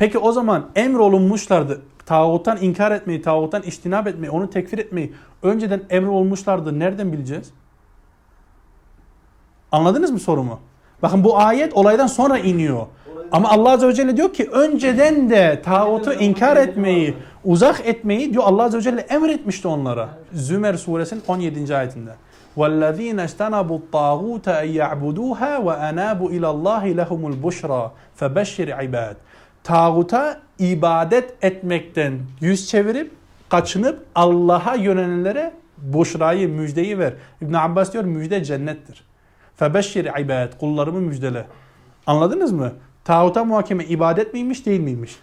[0.00, 1.82] Peki o zaman emrolunmuşlardı.
[2.06, 5.12] Tağuttan inkar etmeyi, tağuttan iştinab etmeyi, onu tekfir etmeyi
[5.42, 6.78] önceden emrolunmuşlardı.
[6.78, 7.50] Nereden bileceğiz?
[9.72, 10.60] Anladınız mı sorumu?
[11.02, 12.86] Bakın bu ayet olaydan sonra iniyor.
[13.32, 17.14] Ama Allah Azze ve Celle diyor ki önceden de tağutu inkar etmeyi,
[17.44, 20.08] uzak etmeyi diyor Allah Azze ve Celle emretmişti onlara.
[20.32, 21.76] Zümer suresinin 17.
[21.76, 22.10] ayetinde.
[22.56, 29.16] وَالَّذ۪ينَ اجْتَنَبُوا الطَّاغُوتَ اَنْ يَعْبُدُوهَا وَاَنَابُوا اِلَى اللّٰهِ لَهُمُ الْبُشْرَى فَبَشِّرْ عِبَادٍ
[29.63, 33.11] Tağuta ibadet etmekten yüz çevirip
[33.49, 37.13] kaçınıp Allah'a yönelenlere boşrayı, müjdeyi ver.
[37.41, 39.03] İbn Abbas diyor müjde cennettir.
[39.55, 40.59] Febeşşir ibad.
[40.59, 41.47] Kullarımı müjdele.
[42.07, 42.73] Anladınız mı?
[43.03, 45.19] Tağuta muhakeme ibadet miymiş değil miymiş?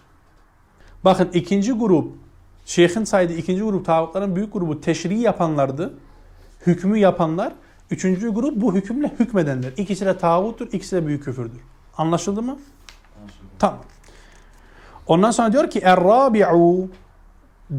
[1.05, 2.13] Bakın ikinci grup,
[2.65, 5.95] şeyhin saydığı ikinci grup tağutların büyük grubu teşri yapanlardı.
[6.67, 7.53] Hükmü yapanlar.
[7.91, 9.73] Üçüncü grup bu hükümle hükmedenler.
[9.77, 11.61] İkisi de tağuttur, ikisi de büyük küfürdür.
[11.97, 12.59] Anlaşıldı mı?
[13.21, 13.47] Anlaşıldı.
[13.59, 13.81] Tamam.
[15.09, 16.89] Ondan sonra diyor ki Er-Rabi'u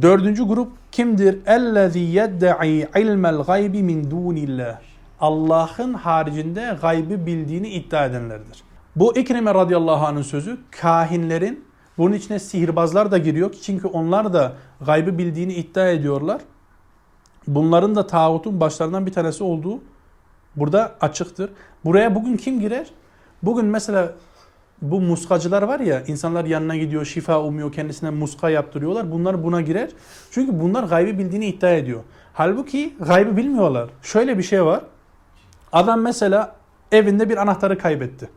[0.02, 1.40] Dördüncü grup kimdir?
[1.46, 4.80] Ellezî yedde'i ilmel gaybi min dûnillah.
[5.22, 8.64] Allah'ın haricinde gaybı bildiğini iddia edenlerdir.
[8.96, 11.66] Bu İkrime radıyallahu anh'ın sözü kahinlerin
[11.98, 14.54] bunun içine sihirbazlar da giriyor çünkü onlar da
[14.86, 16.42] gaybı bildiğini iddia ediyorlar.
[17.48, 19.80] Bunların da tağutun başlarından bir tanesi olduğu
[20.56, 21.50] burada açıktır.
[21.86, 22.88] Buraya bugün kim girer?
[23.44, 24.12] Bugün mesela
[24.82, 29.12] bu muskacılar var ya insanlar yanına gidiyor şifa umuyor kendisine muska yaptırıyorlar.
[29.12, 29.90] Bunlar buna girer.
[30.32, 32.00] Çünkü bunlar gaybı bildiğini iddia ediyor.
[32.34, 33.90] Halbuki gaybı bilmiyorlar.
[34.02, 34.82] Şöyle bir şey var.
[35.74, 36.56] Adam mesela
[36.92, 38.30] evinde bir anahtarı kaybetti.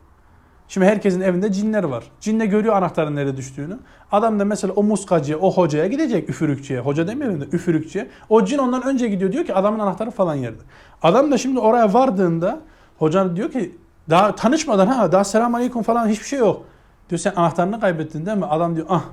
[0.69, 2.05] Şimdi herkesin evinde cinler var.
[2.21, 3.79] Cinne görüyor anahtarın nerede düştüğünü.
[4.13, 6.81] Adam da mesela o muskacıya, o hocaya gidecek üfürükçüye.
[6.81, 8.09] Hoca demiyorum da üfürükçüye.
[8.29, 10.63] O cin ondan önce gidiyor diyor ki adamın anahtarı falan yerde.
[11.03, 12.61] Adam da şimdi oraya vardığında
[12.99, 13.77] hoca diyor ki
[14.11, 16.65] daha tanışmadan ha daha selam aleyküm falan hiçbir şey yok.
[17.11, 18.47] Diyor sen anahtarını kaybettin değil mi?
[18.47, 19.05] Adam diyor ah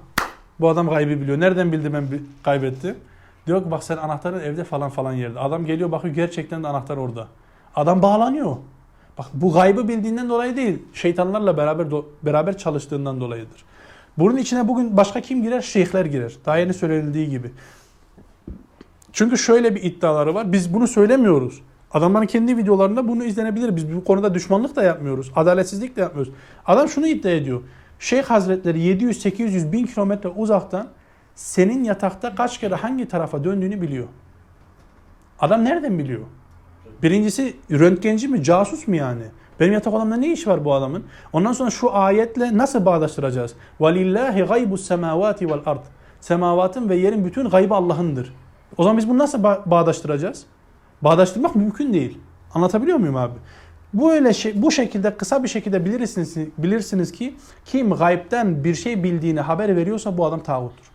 [0.60, 1.40] bu adam kaybı biliyor.
[1.40, 2.08] Nereden bildi ben
[2.44, 2.96] kaybettim?
[3.48, 5.40] Diyor ki bak sen anahtarın evde falan falan yerde.
[5.40, 7.28] Adam geliyor bakıyor gerçekten de anahtar orada.
[7.76, 8.58] Adam bağlanıyor.
[9.18, 10.84] Bak bu gaybı bildiğinden dolayı değil.
[10.94, 11.88] Şeytanlarla beraber
[12.24, 13.64] beraber çalıştığından dolayıdır.
[14.18, 15.62] Bunun içine bugün başka kim girer?
[15.62, 16.34] Şeyhler girer.
[16.46, 17.52] Daha yeni söylenildiği gibi.
[19.14, 20.52] Çünkü şöyle bir iddiaları var.
[20.52, 21.62] Biz bunu söylemiyoruz.
[21.93, 23.77] Adamların kendi videolarında bunu izlenebilir.
[23.77, 25.33] Biz bu konuda düşmanlık da yapmıyoruz.
[25.37, 26.33] Adaletsizlik de yapmıyoruz.
[26.67, 27.63] Adam şunu iddia ediyor.
[27.99, 30.89] Şeyh Hazretleri 700, 800, 1000 kilometre uzaktan
[31.35, 34.07] senin yatakta kaç kere hangi tarafa döndüğünü biliyor.
[35.39, 36.21] Adam nereden biliyor?
[37.03, 39.23] Birincisi röntgenci mi, casus mu yani?
[39.61, 41.05] Benim yatak odamda ne iş var bu adamın?
[41.33, 43.55] Ondan sonra şu ayetle nasıl bağdaştıracağız?
[43.81, 45.81] وَلِلَّهِ غَيْبُ السَّمَاوَاتِ وَالْاَرْضِ
[46.21, 48.35] Semavatın ve yerin bütün gaybı Allah'ındır.
[48.77, 50.47] O zaman biz bunu nasıl ba- bağdaştıracağız?
[51.02, 52.18] bağdaştırmak mümkün değil.
[52.54, 53.34] Anlatabiliyor muyum abi?
[53.94, 57.36] Bu öyle şey, bu şekilde kısa bir şekilde bilirsiniz bilirsiniz ki
[57.66, 60.92] kim gaybden bir şey bildiğini haber veriyorsa bu adam tağuttur.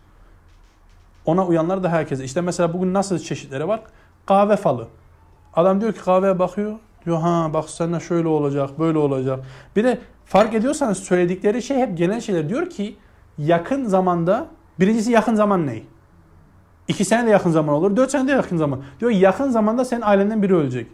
[1.27, 2.25] Ona uyanlar da herkese.
[2.25, 3.81] İşte mesela bugün nasıl çeşitleri var?
[4.27, 4.89] Kahve falı.
[5.55, 6.73] Adam diyor ki kahveye bakıyor.
[7.07, 9.45] Diyor ha bak sana şöyle olacak, böyle olacak.
[9.77, 12.49] Bir de fark ediyorsanız söyledikleri şey hep genel şeyler.
[12.49, 12.97] Diyor ki
[13.39, 14.47] yakın zamanda,
[14.81, 15.85] birincisi yakın zaman ney?
[16.89, 17.97] 2 sene de yakın zaman olur.
[17.97, 18.80] 4 sene de yakın zaman.
[19.01, 20.87] Diyor yakın zamanda senin ailenden biri ölecek.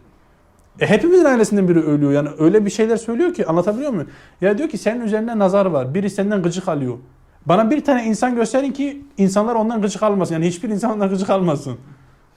[0.79, 2.11] E hepimizin ailesinden biri ölüyor.
[2.11, 4.09] Yani öyle bir şeyler söylüyor ki anlatabiliyor muyum?
[4.41, 5.93] Ya diyor ki senin üzerinde nazar var.
[5.93, 6.97] Biri senden gıcık alıyor.
[7.45, 10.33] Bana bir tane insan gösterin ki insanlar ondan gıcık almasın.
[10.33, 11.77] Yani hiçbir insan ondan gıcık almasın.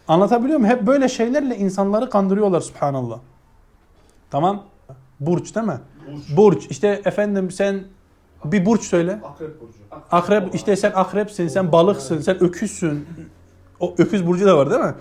[0.08, 0.76] Anlatabiliyor muyum?
[0.76, 3.18] Hep böyle şeylerle insanları kandırıyorlar subhanallah.
[4.30, 4.62] Tamam.
[5.20, 5.80] Burç değil mi?
[6.08, 6.36] Burç.
[6.36, 6.66] burç.
[6.70, 7.84] İşte efendim sen
[8.44, 9.20] bir burç söyle.
[9.24, 9.78] Akrep burcu.
[9.90, 13.06] Akrep, akrep işte sen akrepsin, sen balıksın, sen öküzsün.
[13.84, 14.94] O öküz burcu da var değil mi?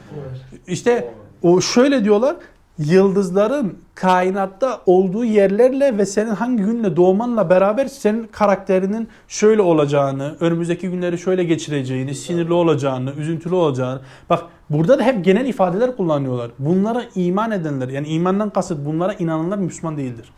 [0.67, 2.35] İşte o şöyle diyorlar.
[2.77, 10.89] Yıldızların kainatta olduğu yerlerle ve senin hangi günle doğmanla beraber senin karakterinin şöyle olacağını, önümüzdeki
[10.89, 14.01] günleri şöyle geçireceğini, sinirli olacağını, üzüntülü olacağını.
[14.29, 16.51] Bak burada da hep genel ifadeler kullanıyorlar.
[16.59, 20.29] Bunlara iman edenler yani imandan kasıt bunlara inananlar Müslüman değildir.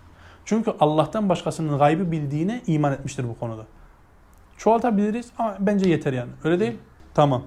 [0.45, 3.65] Çünkü Allah'tan başkasının gaybı bildiğine iman etmiştir bu konuda.
[4.57, 6.31] Çoğaltabiliriz ama bence yeter yani.
[6.43, 6.77] Öyle değil?
[7.13, 7.43] Tamam.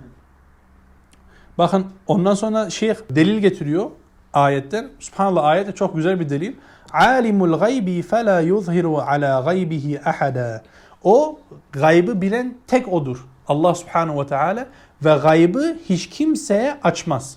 [1.58, 3.90] Bakın ondan sonra şeyh delil getiriyor
[4.32, 4.90] ayetten.
[4.98, 6.54] Subhanallah ayet çok güzel bir delil.
[6.92, 10.62] Alimul gaybi fela yuzhiru ala gaybihi ahada.
[11.04, 11.38] O
[11.72, 13.26] gaybı bilen tek odur.
[13.48, 14.66] Allah subhanahu ve teala
[15.04, 17.36] ve gaybı hiç kimseye açmaz.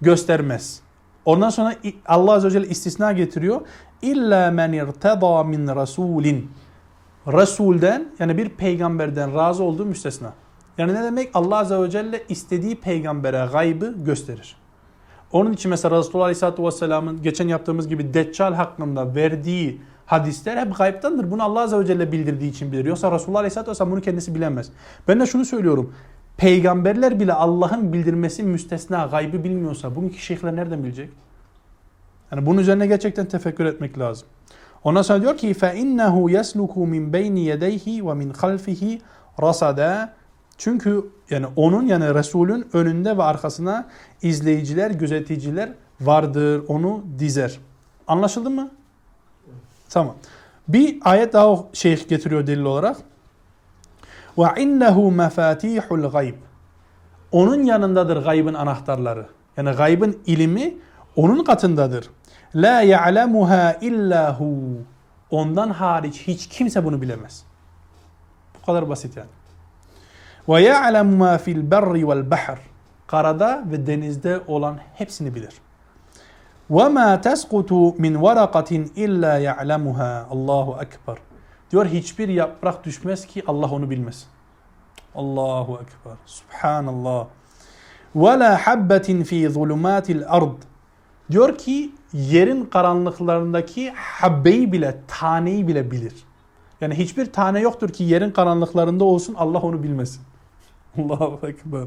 [0.00, 0.80] Göstermez.
[1.24, 1.74] Ondan sonra
[2.06, 3.60] Allah azze ve celle istisna getiriyor.
[4.02, 6.50] İlla men irtada min rasulin.
[7.26, 10.32] Resulden yani bir peygamberden razı olduğu müstesna.
[10.77, 11.29] Yani ne demek?
[11.33, 14.55] Allah azze ve celle istediği peygambere gaybı gösterir.
[15.31, 21.31] Onun için mesela Resulullah Aleyhisselatü Vesselam'ın geçen yaptığımız gibi Deccal hakkında verdiği hadisler hep gaybtandır.
[21.31, 22.85] Bunu Allah Azze ve Celle bildirdiği için bilir.
[22.85, 24.69] Yoksa Resulullah Aleyhisselatü Vesselam bunu kendisi bilemez.
[25.07, 25.93] Ben de şunu söylüyorum.
[26.37, 31.09] Peygamberler bile Allah'ın bildirmesi müstesna gaybı bilmiyorsa bugünkü şeyhler nereden bilecek?
[32.31, 34.27] Yani bunun üzerine gerçekten tefekkür etmek lazım.
[34.83, 38.99] Ondan sonra diyor ki فَاِنَّهُ يَسْلُكُ مِنْ بَيْنِ يَدَيْهِ وَمِنْ خَلْفِهِ
[39.39, 40.09] رَصَدًا
[40.62, 43.88] çünkü yani onun yani Resul'ün önünde ve arkasına
[44.22, 46.64] izleyiciler, gözeticiler vardır.
[46.68, 47.58] Onu dizer.
[48.08, 48.70] Anlaşıldı mı?
[49.88, 50.14] Tamam.
[50.68, 52.96] Bir ayet daha şeyh getiriyor delil olarak.
[54.38, 56.34] Ve innehu mafatihul gayb.
[57.32, 59.26] Onun yanındadır gaybın anahtarları.
[59.56, 60.74] Yani gaybın ilimi
[61.16, 62.10] onun katındadır.
[62.54, 64.58] La ya'lemuha illa hu.
[65.30, 67.44] Ondan hariç hiç kimse bunu bilemez.
[68.60, 69.28] Bu kadar basit yani.
[70.48, 72.58] Ve ya'lemu ma fil berri vel bahr.
[73.06, 75.54] Karada ve denizde olan hepsini bilir.
[76.70, 80.26] Ve ma tesqutu min varakatin illa ya'lemuha.
[80.30, 81.16] Allahu ekber.
[81.70, 84.26] Diyor hiçbir yaprak düşmez ki Allah onu bilmesin.
[85.14, 86.16] Allahu ekber.
[86.26, 87.26] Subhanallah.
[88.14, 90.62] Ve la habbetin fi zulumatil ard.
[91.30, 96.14] Diyor ki yerin karanlıklarındaki habbeyi bile, taneyi bile bilir.
[96.80, 100.22] Yani hiçbir tane yoktur ki yerin karanlıklarında olsun Allah onu bilmesin.
[100.98, 101.84] Allahu Ekber.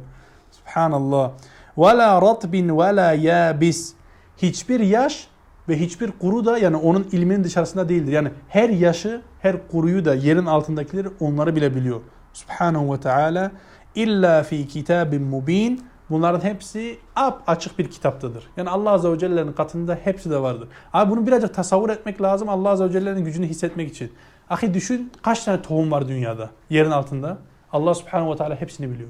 [0.52, 1.32] Subhanallah.
[1.78, 3.94] Ve la ratbin ve la yabis.
[4.38, 5.28] Hiçbir yaş
[5.70, 8.12] ve hiçbir kuru da yani onun ilminin dışarısında değildir.
[8.12, 12.02] Yani her yaşı, her kuruyu da yerin altındakileri onları bile biliyor.
[12.34, 13.52] Subhanahu ve Teala
[13.96, 15.82] illa fi kitabin mubin.
[16.10, 18.48] Bunların hepsi ap açık bir kitaptadır.
[18.58, 20.68] Yani Allah Azze ve Celle'nin katında hepsi de vardır.
[20.94, 24.12] Abi bunu birazcık tasavvur etmek lazım Allah Azze ve Celle'nin gücünü hissetmek için.
[24.50, 27.38] Ahi düşün kaç tane tohum var dünyada yerin altında.
[27.72, 29.10] Allah Subhanahu ve Teala hepsini biliyor.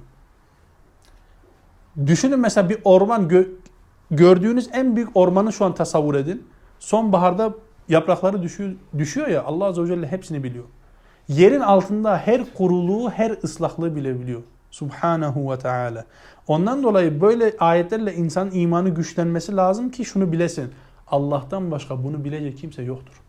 [2.08, 3.46] Düşünün mesela bir orman gö
[4.12, 6.48] gördüğünüz en büyük ormanı şu an tasavvur edin.
[6.80, 7.54] Sonbaharda
[7.90, 10.66] yaprakları düşüyor, düşüyor ya Allah Azze ve Celle hepsini biliyor.
[11.28, 14.42] Yerin altında her kuruluğu, her ıslaklığı bile biliyor.
[14.72, 16.06] Subhanahu ve Teala.
[16.48, 20.72] Ondan dolayı böyle ayetlerle insanın imanı güçlenmesi lazım ki şunu bilesin.
[21.08, 23.22] Allah'tan başka bunu bilecek kimse yoktur.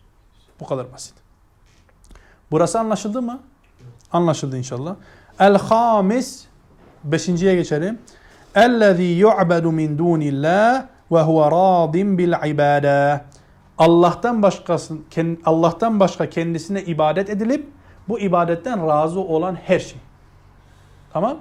[0.60, 1.14] Bu kadar basit.
[2.50, 3.40] Burası anlaşıldı mı?
[4.16, 4.94] Anlaşıldı inşallah.
[5.40, 6.44] El-Hamis
[7.04, 7.98] Beşinciye geçelim.
[8.98, 13.20] Yu'bedu min dûnillâh ve huve râdin bil ibâde.
[13.78, 14.94] Allah'tan başkası
[15.44, 17.66] Allah'tan başka kendisine ibadet edilip
[18.08, 19.98] bu ibadetten razı olan her şey.
[21.12, 21.36] Tamam?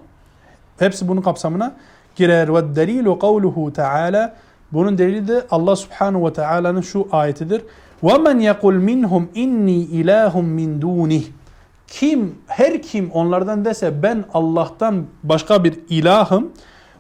[0.80, 1.76] Hepsi bunun kapsamına
[2.16, 2.54] girer.
[2.54, 4.36] Ve delilu kavluhu Teala.
[4.72, 7.62] Bunun delili de Allah Subhanahu ve Teala'nın şu ayetidir.
[8.04, 11.26] Ve men yekul minhum inni ilahum min dunih.
[11.87, 16.53] Kim, her kim onlardan dese ben Allah'tan başka bir ilahım.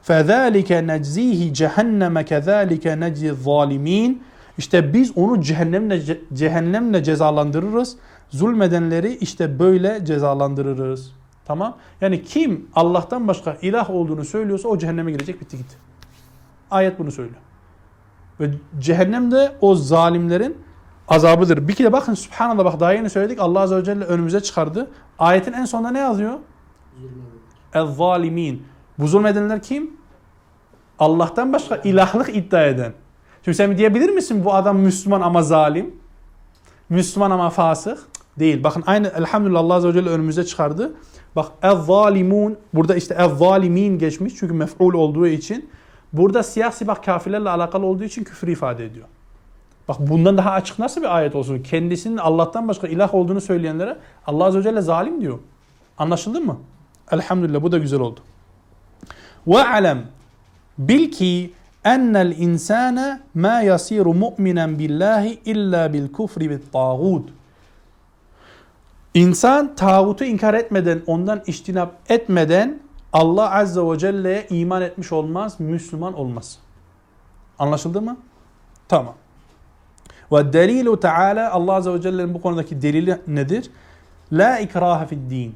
[0.08, 4.14] فَذَٰلِكَ نَجْزِيهِ جَهَنَّمَ كَذَٰلِكَ نَجْزِي الظَّالِمِينَ
[4.58, 6.02] İşte biz onu cehennemle,
[6.32, 7.96] cehennemle cezalandırırız.
[8.30, 11.12] Zulmedenleri işte böyle cezalandırırız.
[11.44, 11.76] Tamam.
[12.00, 15.76] Yani kim Allah'tan başka ilah olduğunu söylüyorsa o cehenneme girecek bitti gitti.
[16.70, 17.40] Ayet bunu söylüyor.
[18.40, 20.56] Ve cehennem de o zalimlerin
[21.07, 21.67] azabıdır.
[21.67, 24.91] Bir kere bakın subhanallah bak daha yeni söyledik Allah Azze ve Celle önümüze çıkardı.
[25.19, 26.33] Ayetin en sonunda ne yazıyor?
[27.73, 28.63] El-zalimin.
[28.99, 29.91] Bu zulmedenler kim?
[30.99, 32.93] Allah'tan başka ilahlık iddia eden.
[33.45, 35.95] Şimdi sen diyebilir misin bu adam Müslüman ama zalim?
[36.89, 37.99] Müslüman ama fasık?
[38.39, 38.63] Değil.
[38.63, 40.95] Bakın aynı elhamdülillah Allah Azze ve Celle önümüze çıkardı.
[41.35, 45.69] Bak el-zalimun burada işte el-zalimin geçmiş çünkü mef'ul olduğu için.
[46.13, 49.07] Burada siyasi bak kafirlerle alakalı olduğu için küfür ifade ediyor.
[49.87, 51.59] Bak bundan daha açık nasıl bir ayet olsun?
[51.59, 55.39] Kendisinin Allah'tan başka ilah olduğunu söyleyenlere Allah Azze ve Celle zalim diyor.
[55.97, 56.57] Anlaşıldı mı?
[57.11, 58.19] Elhamdülillah bu da güzel oldu.
[59.47, 60.05] Ve alem
[60.77, 67.29] bil ki ennel insane ma yasiru mu'minen billahi illa bil kufri bit tağut.
[69.13, 72.79] İnsan tağutu inkar etmeden, ondan iştinap etmeden
[73.13, 76.59] Allah Azze ve Celle'ye iman etmiş olmaz, Müslüman olmaz.
[77.59, 78.17] Anlaşıldı mı?
[78.87, 79.15] Tamam.
[80.32, 83.70] Ve delilu Teala Allah Azze ve Celle'nin bu konudaki delili nedir?
[84.32, 85.54] La ikraha fid din.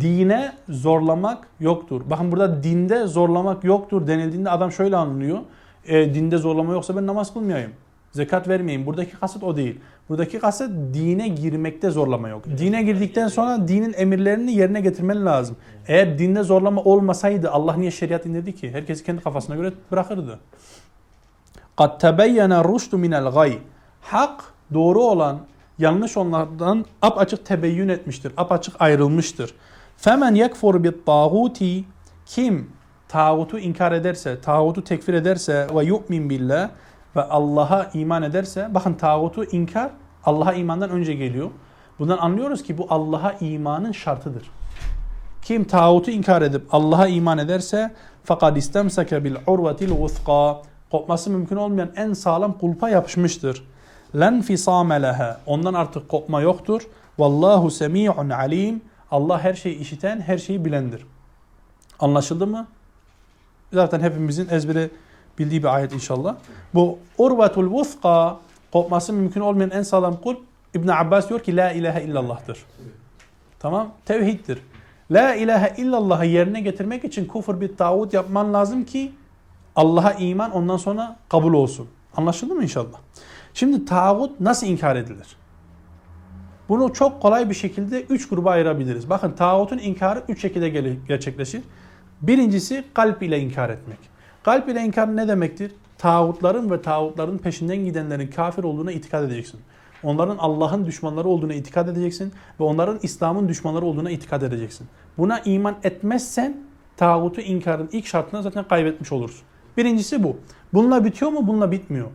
[0.00, 2.02] Dine zorlamak yoktur.
[2.10, 5.38] Bakın burada dinde zorlamak yoktur denildiğinde adam şöyle anlıyor.
[5.86, 7.72] E, dinde zorlama yoksa ben namaz kılmayayım.
[8.12, 8.86] Zekat vermeyin.
[8.86, 9.80] Buradaki kasıt o değil.
[10.08, 12.44] Buradaki kasıt dine girmekte zorlama yok.
[12.58, 15.56] Dine girdikten sonra dinin emirlerini yerine getirmen lazım.
[15.88, 18.70] Eğer dinde zorlama olmasaydı Allah niye şeriat indirdi ki?
[18.70, 20.38] Herkesi kendi kafasına göre bırakırdı.
[21.78, 23.58] قَدْ تَبَيَّنَ الرُّشْدُ مِنَ الْغَيْ
[24.01, 24.43] Hak
[24.73, 25.39] doğru olan
[25.79, 29.53] yanlış onlardan apaçık tebeyyün etmiştir, apaçık ayrılmıştır.
[29.97, 31.83] Femen yekfur bit tağuti
[32.25, 32.71] kim
[33.07, 36.69] tağutu inkar ederse, tağutu tekfir ederse ve yu'min billah
[37.15, 39.91] ve Allah'a iman ederse, bakın tağutu inkar
[40.25, 41.49] Allah'a imandan önce geliyor.
[41.99, 44.51] Bundan anlıyoruz ki bu Allah'a imanın şartıdır.
[45.41, 47.93] Kim tağutu inkar edip Allah'a iman ederse
[48.23, 53.63] fakat istemseke bil urvetil vuthqa kopması mümkün olmayan en sağlam kulpa yapışmıştır.
[54.15, 55.41] Len fisame leha.
[55.45, 56.81] Ondan artık kopma yoktur.
[57.19, 58.81] Vallahu semi'un alim.
[59.11, 61.05] Allah her şeyi işiten, her şeyi bilendir.
[61.99, 62.67] Anlaşıldı mı?
[63.73, 64.89] Zaten hepimizin ezbere
[65.39, 66.35] bildiği bir ayet inşallah.
[66.73, 68.39] Bu urvetul vuthqa
[68.71, 70.39] kopması mümkün olmayan en sağlam kulp
[70.73, 72.65] İbn Abbas diyor ki la ilahe illallah'tır.
[73.59, 73.91] Tamam?
[74.05, 74.59] Tevhiddir.
[75.11, 79.11] La ilahe illallah'ı yerine getirmek için kufur bir tağut yapman lazım ki
[79.75, 81.87] Allah'a iman ondan sonra kabul olsun.
[82.17, 82.97] Anlaşıldı mı inşallah?
[83.59, 85.27] Şimdi tağut nasıl inkar edilir?
[86.69, 89.09] Bunu çok kolay bir şekilde üç gruba ayırabiliriz.
[89.09, 90.69] Bakın tağutun inkarı üç şekilde
[91.07, 91.61] gerçekleşir.
[92.21, 93.97] Birincisi kalp ile inkar etmek.
[94.43, 95.71] Kalp ile inkar ne demektir?
[95.97, 99.59] Tağutların ve tağutların peşinden gidenlerin kafir olduğuna itikad edeceksin.
[100.03, 104.87] Onların Allah'ın düşmanları olduğuna itikad edeceksin ve onların İslam'ın düşmanları olduğuna itikad edeceksin.
[105.17, 106.57] Buna iman etmezsen
[106.97, 109.41] tağutu inkarın ilk şartını zaten kaybetmiş olursun.
[109.77, 110.37] Birincisi bu.
[110.73, 111.47] Bununla bitiyor mu?
[111.47, 112.07] Bununla bitmiyor.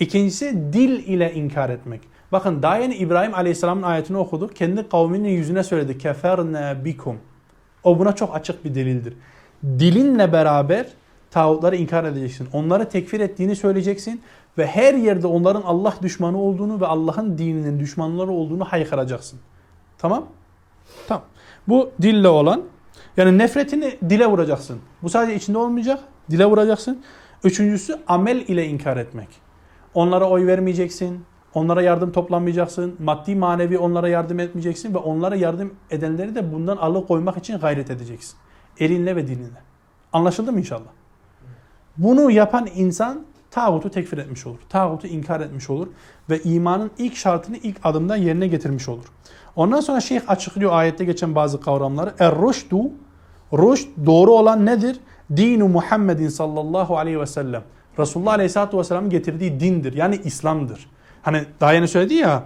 [0.00, 2.00] İkincisi dil ile inkar etmek.
[2.32, 4.56] Bakın daha yeni İbrahim Aleyhisselam'ın ayetini okuduk.
[4.56, 5.98] Kendi kavminin yüzüne söyledi.
[5.98, 7.16] Keferne bikum.
[7.84, 9.14] O buna çok açık bir delildir.
[9.64, 10.86] Dilinle beraber
[11.30, 12.48] tağutları inkar edeceksin.
[12.52, 14.20] Onları tekfir ettiğini söyleyeceksin
[14.58, 19.40] ve her yerde onların Allah düşmanı olduğunu ve Allah'ın dininin düşmanları olduğunu haykıracaksın.
[19.98, 20.26] Tamam?
[21.08, 21.24] Tamam.
[21.68, 22.62] Bu dille olan
[23.16, 24.80] yani nefretini dile vuracaksın.
[25.02, 26.00] Bu sadece içinde olmayacak.
[26.30, 27.02] Dile vuracaksın.
[27.44, 29.28] Üçüncüsü amel ile inkar etmek.
[29.94, 31.24] Onlara oy vermeyeceksin.
[31.54, 32.96] Onlara yardım toplamayacaksın.
[32.98, 38.36] Maddi manevi onlara yardım etmeyeceksin ve onlara yardım edenleri de bundan alıkoymak için gayret edeceksin.
[38.78, 39.62] Elinle ve dilinle.
[40.12, 40.90] Anlaşıldı mı inşallah?
[41.96, 44.58] Bunu yapan insan tağutu tekfir etmiş olur.
[44.68, 45.88] Tağutu inkar etmiş olur
[46.30, 49.04] ve imanın ilk şartını ilk adımda yerine getirmiş olur.
[49.56, 52.14] Ondan sonra şeyh açıklıyor ayette geçen bazı kavramları.
[52.18, 52.90] Er-ruşdu,
[53.52, 55.00] ruşd doğru olan nedir?
[55.36, 57.62] Dinu Muhammedin sallallahu aleyhi ve sellem.
[58.00, 59.92] Resulullah aleyhissalatu vesselam'ın getirdiği dindir.
[59.92, 60.86] Yani İslam'dır.
[61.22, 62.44] Hani daha yeni söyledi ya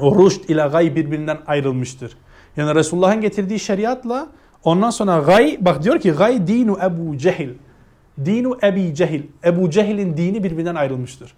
[0.00, 2.16] o ruşd ile gay birbirinden ayrılmıştır.
[2.56, 4.28] Yani Resulullah'ın getirdiği şeriatla
[4.64, 7.50] ondan sonra gay bak diyor ki gay dinu Ebu Cehil.
[8.24, 9.22] Dinu Ebi Cehil.
[9.44, 11.34] Ebu Cehil'in dini birbirinden ayrılmıştır.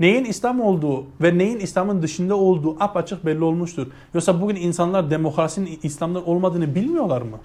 [0.00, 3.86] Neyin İslam olduğu ve neyin İslam'ın dışında olduğu apaçık belli olmuştur.
[4.14, 7.38] Yoksa bugün insanlar demokrasinin İslam'dan olmadığını bilmiyorlar mı?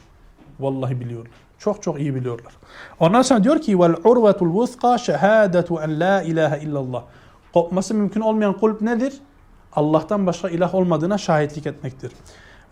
[0.60, 1.32] Vallahi biliyorlar.
[1.60, 2.54] Çok çok iyi biliyorlar.
[3.00, 7.04] Ondan sonra diyor ki vel urvetul vuthqa şehadetu en la ilahe illallah.
[7.54, 9.14] Kopması mümkün olmayan kulp nedir?
[9.74, 12.12] Allah'tan başka ilah olmadığına şahitlik etmektir.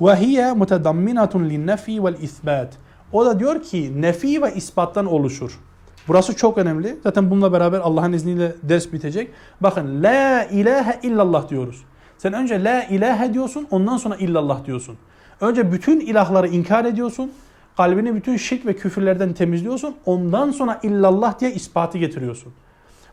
[0.01, 2.73] Ve hiye mutedamminatun linnefi vel isbat.
[3.11, 5.59] O da diyor ki nefi ve ispattan oluşur.
[6.07, 6.99] Burası çok önemli.
[7.03, 9.31] Zaten bununla beraber Allah'ın izniyle ders bitecek.
[9.61, 11.83] Bakın la ilahe illallah diyoruz.
[12.17, 14.97] Sen önce la ilahe diyorsun ondan sonra illallah diyorsun.
[15.41, 17.31] Önce bütün ilahları inkar ediyorsun.
[17.77, 19.95] Kalbini bütün şirk ve küfürlerden temizliyorsun.
[20.05, 22.53] Ondan sonra illallah diye ispatı getiriyorsun.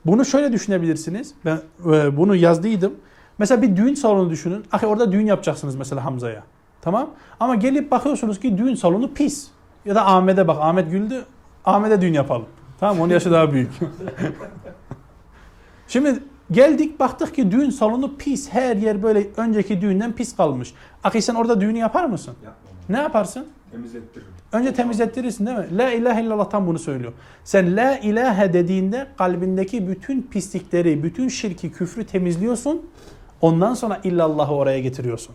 [0.06, 1.34] Bunu şöyle düşünebilirsiniz.
[1.44, 1.60] Ben
[1.92, 2.94] e, bunu yazdıydım.
[3.38, 4.64] Mesela bir düğün salonu düşünün.
[4.72, 6.42] Ahi orada düğün yapacaksınız mesela Hamza'ya.
[6.82, 7.10] Tamam?
[7.40, 9.48] Ama gelip bakıyorsunuz ki düğün salonu pis.
[9.84, 10.56] Ya da Ahmet'e bak.
[10.60, 11.24] Ahmet güldü.
[11.64, 12.46] Ahmet'e düğün yapalım.
[12.80, 13.70] Tamam onun yaşı daha büyük.
[15.88, 16.18] Şimdi
[16.50, 18.52] geldik baktık ki düğün salonu pis.
[18.52, 20.74] Her yer böyle önceki düğünden pis kalmış.
[21.04, 22.34] Ahi sen orada düğünü yapar mısın?
[22.44, 22.74] Yapmam.
[22.88, 23.46] Ne yaparsın?
[23.72, 24.32] Temizlettiririm.
[24.52, 25.78] Önce temizlettirirsin değil mi?
[25.78, 27.12] La ilahe illallah tam bunu söylüyor.
[27.44, 32.90] Sen la ilahe dediğinde kalbindeki bütün pislikleri, bütün şirki, küfrü temizliyorsun.
[33.40, 35.34] Ondan sonra illallahı oraya getiriyorsun.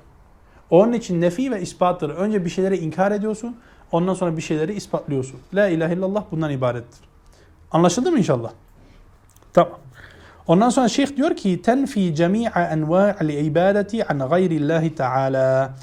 [0.69, 2.09] Onun için nefi ve ispattır.
[2.09, 3.55] Önce bir şeyleri inkar ediyorsun.
[3.91, 5.39] Ondan sonra bir şeyleri ispatlıyorsun.
[5.53, 6.99] La ilahe illallah bundan ibarettir.
[7.71, 8.51] Anlaşıldı mı inşallah?
[9.53, 9.79] Tamam.
[10.47, 15.73] Ondan sonra şeyh diyor ki tenfi cemi'a enva'il ibadeti an gayrillahi teala.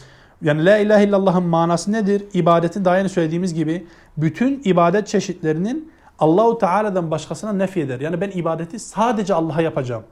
[0.45, 2.25] Yani la ilahe illallah'ın manası nedir?
[2.35, 3.87] İbadetin daha yeni söylediğimiz gibi
[4.17, 8.01] bütün ibadet çeşitlerinin Allahu Teala'dan başkasına nef eder.
[8.01, 10.03] Yani ben ibadeti sadece Allah'a yapacağım.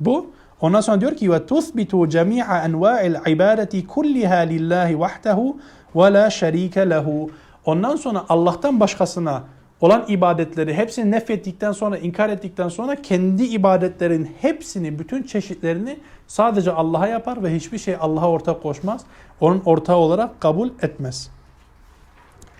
[0.00, 0.30] Bu.
[0.60, 5.56] Ondan sonra diyor ki ve tuthbitu cemi'a enva'il ibadeti kulliha lillahi vahdehu
[5.96, 7.30] ve la şerike lehu.
[7.64, 9.42] Ondan sonra Allah'tan başkasına
[9.80, 17.06] olan ibadetleri hepsini nefrettikten sonra, inkar ettikten sonra kendi ibadetlerin hepsini, bütün çeşitlerini sadece Allah'a
[17.06, 19.04] yapar ve hiçbir şey Allah'a ortak koşmaz.
[19.40, 21.30] Onun ortağı olarak kabul etmez.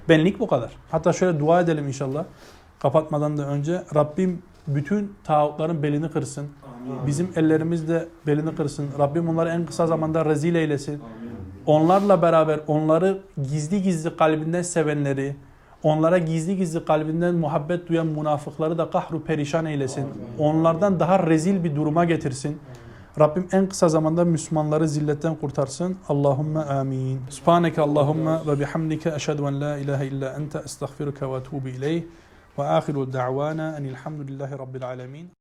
[0.09, 0.71] Benlik bu kadar.
[0.91, 2.25] Hatta şöyle dua edelim inşallah.
[2.79, 6.49] Kapatmadan da önce Rabbim bütün tağutların belini kırsın.
[7.07, 8.89] Bizim ellerimizde belini kırsın.
[8.99, 11.03] Rabbim onları en kısa zamanda rezil eylesin.
[11.67, 15.37] Onlarla beraber onları gizli gizli kalbinden sevenleri,
[15.83, 20.07] onlara gizli gizli kalbinden muhabbet duyan münafıkları da kahru perişan eylesin.
[20.39, 22.59] Onlardan daha rezil bir duruma getirsin.
[23.21, 25.97] Rabbim en kısa zamanda Müslümanları zilletten kurtarsın.
[26.09, 27.21] Allahümme amin.
[27.31, 32.03] Subhaneke Allahümme ve bihamdike eşhedü en la ilahe illa ente estağfiruke ve etubu ileyh.
[32.59, 35.40] Ve ahiru da'vana enilhamdülillahi rabbil alemin.